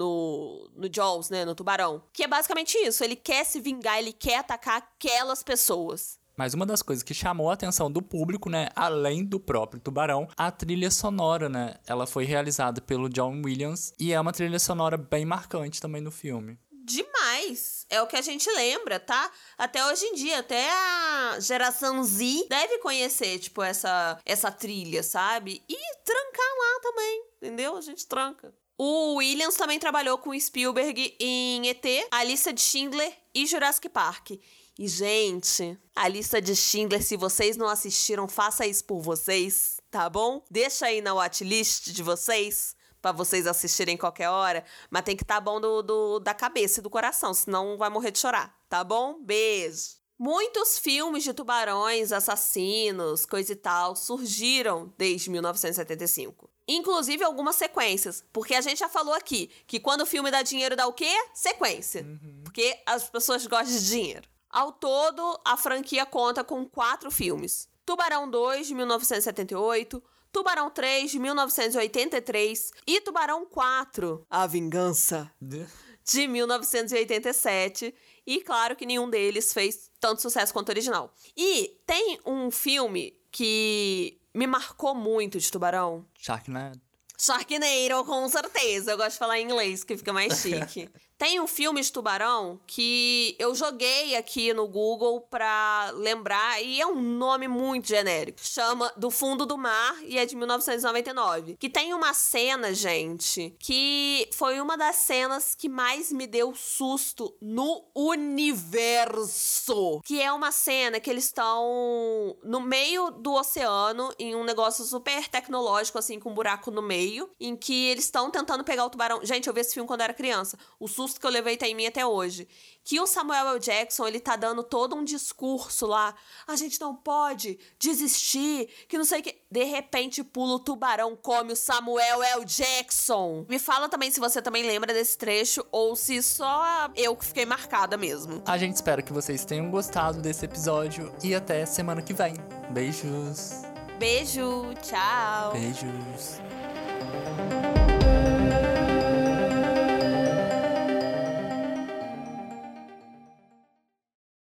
no, 0.76 0.84
no 0.84 0.94
Jaws, 0.94 1.30
né? 1.30 1.46
No 1.46 1.56
Tubarão. 1.56 2.04
Que 2.14 2.24
é 2.24 2.28
basicamente 2.28 2.78
isso. 2.78 3.04
Ele 3.04 3.16
quer 3.16 3.44
se 3.46 3.60
vingar, 3.60 4.00
ele 4.00 4.14
quer 4.14 4.40
atacar 4.40 4.78
aquelas 4.78 5.44
pessoas. 5.44 6.20
Mas 6.38 6.54
uma 6.54 6.68
das 6.68 6.84
coisas 6.84 7.02
que 7.02 7.16
chamou 7.16 7.50
a 7.50 7.56
atenção 7.56 7.92
do 7.92 8.00
público, 8.00 8.48
né, 8.48 8.70
além 8.76 9.26
do 9.26 9.40
próprio 9.40 9.82
Tubarão, 9.82 10.28
a 10.38 10.52
trilha 10.52 10.92
sonora, 10.92 11.50
né? 11.50 11.78
Ela 11.88 12.06
foi 12.06 12.26
realizada 12.26 12.80
pelo 12.80 13.10
John 13.10 13.42
Williams 13.44 13.92
e 14.00 14.14
é 14.14 14.22
uma 14.22 14.32
trilha 14.32 14.60
sonora 14.60 14.98
bem 14.98 15.26
marcante 15.26 15.82
também 15.82 16.00
no 16.00 16.12
filme. 16.12 16.60
Demais! 16.72 17.86
É 17.90 18.02
o 18.02 18.08
que 18.08 18.16
a 18.16 18.22
gente 18.22 18.50
lembra, 18.52 19.00
tá? 19.00 19.32
Até 19.58 19.84
hoje 19.88 20.06
em 20.06 20.14
dia, 20.14 20.40
até 20.40 20.70
a 20.72 21.40
geração 21.40 22.04
Z 22.04 22.46
deve 22.48 22.78
conhecer, 22.78 23.40
tipo, 23.40 23.64
essa, 23.64 24.20
essa 24.24 24.52
trilha, 24.52 25.02
sabe? 25.02 25.64
E 25.68 25.76
trancar 26.06 26.46
lá 26.60 26.80
também, 26.82 27.24
entendeu? 27.38 27.76
A 27.76 27.82
gente 27.82 28.06
tranca. 28.06 28.54
O 28.78 29.16
Williams 29.16 29.56
também 29.56 29.80
trabalhou 29.80 30.20
com 30.20 30.40
Spielberg 30.40 31.16
em 31.20 31.68
ET, 31.68 31.84
A 32.12 32.24
Lista 32.24 32.54
de 32.54 32.62
Schindler 32.62 33.12
e 33.34 33.48
Jurassic 33.48 33.90
Park. 33.90 34.32
E, 34.80 34.88
gente, 34.88 35.76
a 35.96 36.08
lista 36.08 36.40
de 36.40 36.56
Schindler, 36.56 37.02
se 37.02 37.18
vocês 37.18 37.58
não 37.58 37.68
assistiram, 37.68 38.28
faça 38.28 38.68
isso 38.68 38.86
por 38.86 39.02
vocês, 39.02 39.82
tá 39.90 40.08
bom? 40.08 40.46
Deixa 40.52 40.86
aí 40.86 41.02
na 41.02 41.16
watchlist 41.16 41.90
de 41.90 42.04
vocês 42.04 42.76
para 43.02 43.12
vocês 43.12 43.48
assistirem 43.48 43.98
qualquer 43.98 44.30
hora, 44.30 44.64
mas 44.92 45.02
tem 45.02 45.16
que 45.16 45.24
estar 45.24 45.36
tá 45.36 45.42
bom 45.42 45.60
do, 45.60 45.82
do, 45.82 46.20
da 46.20 46.36
cabeça 46.36 46.80
e 46.80 46.84
do 46.84 46.90
coração, 46.92 47.34
senão 47.34 47.76
vai 47.76 47.90
morrer 47.90 48.12
de 48.12 48.20
chorar, 48.20 48.56
tá 48.70 48.84
bom? 48.84 49.20
Beijo! 49.24 49.98
Muitos 50.20 50.78
filmes 50.78 51.24
de 51.24 51.34
tubarões, 51.34 52.12
assassinos, 52.12 53.26
coisa 53.26 53.54
e 53.54 53.56
tal, 53.56 53.96
surgiram 53.96 54.94
desde 54.96 55.32
1975. 55.32 56.48
Inclusive 56.68 57.24
algumas 57.24 57.56
sequências. 57.56 58.24
Porque 58.34 58.54
a 58.54 58.62
gente 58.62 58.80
já 58.80 58.90
falou 58.90 59.14
aqui 59.14 59.50
que 59.66 59.80
quando 59.80 60.02
o 60.02 60.06
filme 60.06 60.30
dá 60.30 60.42
dinheiro, 60.42 60.76
dá 60.76 60.86
o 60.86 60.94
quê? 60.94 61.12
Sequência. 61.34 62.04
Uhum. 62.04 62.42
Porque 62.44 62.78
as 62.86 63.10
pessoas 63.10 63.46
gostam 63.48 63.78
de 63.78 63.88
dinheiro. 63.88 64.28
Ao 64.50 64.72
todo, 64.72 65.40
a 65.46 65.56
franquia 65.56 66.06
conta 66.06 66.44
com 66.44 66.66
quatro 66.66 67.12
filmes: 67.12 67.70
Tubarão 67.86 68.30
2, 68.30 68.68
de 68.68 68.76
1978. 68.76 70.04
Tubarão 70.32 70.70
3, 70.70 71.12
de 71.12 71.20
1983. 71.20 72.72
E 72.86 73.02
Tubarão 73.02 73.46
4, 73.46 74.26
A 74.30 74.46
Vingança, 74.46 75.32
de 75.42 76.28
1987. 76.28 77.94
E 78.26 78.42
claro 78.42 78.76
que 78.76 78.86
nenhum 78.86 79.10
deles 79.10 79.54
fez 79.54 79.90
tanto 80.00 80.22
sucesso 80.22 80.54
quanto 80.54 80.70
o 80.70 80.72
original. 80.72 81.14
E 81.36 81.80
tem 81.86 82.20
um 82.26 82.52
filme 82.52 83.18
que 83.32 84.20
me 84.34 84.48
marcou 84.48 84.94
muito 84.94 85.40
de 85.40 85.52
Tubarão. 85.52 86.06
Sharknado. 86.18 86.80
Sharknado, 87.18 88.06
com 88.06 88.28
certeza. 88.30 88.92
Eu 88.92 88.98
gosto 88.98 89.14
de 89.14 89.18
falar 89.18 89.40
em 89.40 89.46
inglês, 89.46 89.84
que 89.84 89.98
fica 89.98 90.14
mais 90.14 90.40
chique. 90.40 90.90
Tem 91.18 91.40
um 91.40 91.48
filme 91.48 91.82
de 91.82 91.92
tubarão 91.92 92.60
que 92.68 93.36
eu 93.40 93.56
joguei 93.56 94.16
aqui 94.16 94.54
no 94.54 94.68
Google 94.68 95.22
pra 95.22 95.90
lembrar, 95.96 96.62
e 96.62 96.80
é 96.80 96.86
um 96.86 97.02
nome 97.02 97.48
muito 97.48 97.88
genérico. 97.88 98.40
Chama 98.40 98.94
Do 98.96 99.10
Fundo 99.10 99.44
do 99.44 99.58
Mar 99.58 99.98
e 100.04 100.20
é 100.20 100.28
de 100.28 100.36
1999. 100.36 101.58
Que 101.58 101.70
tem 101.70 101.92
uma 101.92 102.14
cena, 102.14 102.72
gente, 102.72 103.56
que 103.58 104.30
foi 104.32 104.62
uma 104.62 104.78
das 104.78 104.98
cenas 104.98 105.56
que 105.56 105.68
mais 105.68 106.12
me 106.12 106.28
deu 106.28 106.54
susto 106.54 107.36
no 107.42 107.84
universo. 107.96 110.02
Que 110.06 110.22
é 110.22 110.32
uma 110.32 110.52
cena 110.52 111.00
que 111.00 111.10
eles 111.10 111.24
estão 111.24 112.38
no 112.44 112.62
meio 112.62 113.10
do 113.10 113.34
oceano, 113.34 114.14
em 114.20 114.36
um 114.36 114.44
negócio 114.44 114.86
super 114.86 115.28
tecnológico, 115.28 115.98
assim, 115.98 116.20
com 116.20 116.30
um 116.30 116.36
buraco 116.36 116.70
no 116.70 116.84
meio, 116.84 117.28
em 117.40 117.56
que 117.56 117.88
eles 117.88 118.06
estão 118.06 118.30
tentando 118.30 118.64
pegar 118.64 118.86
o 118.86 118.90
tubarão. 118.92 119.26
Gente, 119.26 119.48
eu 119.48 119.54
vi 119.54 119.62
esse 119.62 119.74
filme 119.74 119.88
quando 119.88 120.02
eu 120.02 120.06
era 120.06 120.14
criança. 120.14 120.60
O 120.80 120.88
susto 120.88 121.07
susto 121.08 121.20
que 121.20 121.26
eu 121.26 121.32
levei 121.32 121.56
tá 121.56 121.68
em 121.68 121.74
mim 121.74 121.86
até 121.86 122.06
hoje. 122.06 122.48
Que 122.84 123.00
o 123.00 123.08
Samuel 123.08 123.50
L. 123.50 123.60
Jackson, 123.60 124.08
ele 124.08 124.20
tá 124.20 124.36
dando 124.36 124.64
todo 124.64 124.96
um 124.96 125.04
discurso 125.04 125.86
lá. 125.86 126.14
A 126.46 126.56
gente 126.56 126.80
não 126.80 126.96
pode 126.96 127.58
desistir, 127.80 128.70
que 128.88 128.98
não 128.98 129.06
sei 129.06 129.20
o 129.20 129.24
que. 129.24 129.38
De 129.50 129.64
repente, 129.64 130.24
pula 130.24 130.56
o 130.56 130.60
tubarão, 130.60 131.16
come 131.16 131.54
o 131.54 131.56
Samuel 131.56 132.22
L. 132.24 132.46
Jackson. 132.46 133.46
Me 133.50 133.60
fala 133.60 133.90
também 133.90 134.12
se 134.12 134.20
você 134.20 134.42
também 134.42 134.64
lembra 134.64 134.94
desse 134.94 135.18
trecho 135.18 135.66
ou 135.72 135.96
se 135.96 136.22
só 136.22 136.90
eu 136.96 137.16
que 137.16 137.26
fiquei 137.26 137.46
marcada 137.46 137.98
mesmo. 137.98 138.42
A 138.46 138.58
gente 138.58 138.76
espera 138.76 139.02
que 139.02 139.14
vocês 139.14 139.44
tenham 139.44 139.70
gostado 139.70 140.22
desse 140.22 140.46
episódio 140.46 141.14
e 141.24 141.34
até 141.34 141.66
semana 141.66 142.02
que 142.02 142.14
vem. 142.14 142.36
Beijos. 142.72 143.52
Beijo, 144.00 144.74
tchau. 144.82 145.54
Beijos. 145.54 146.40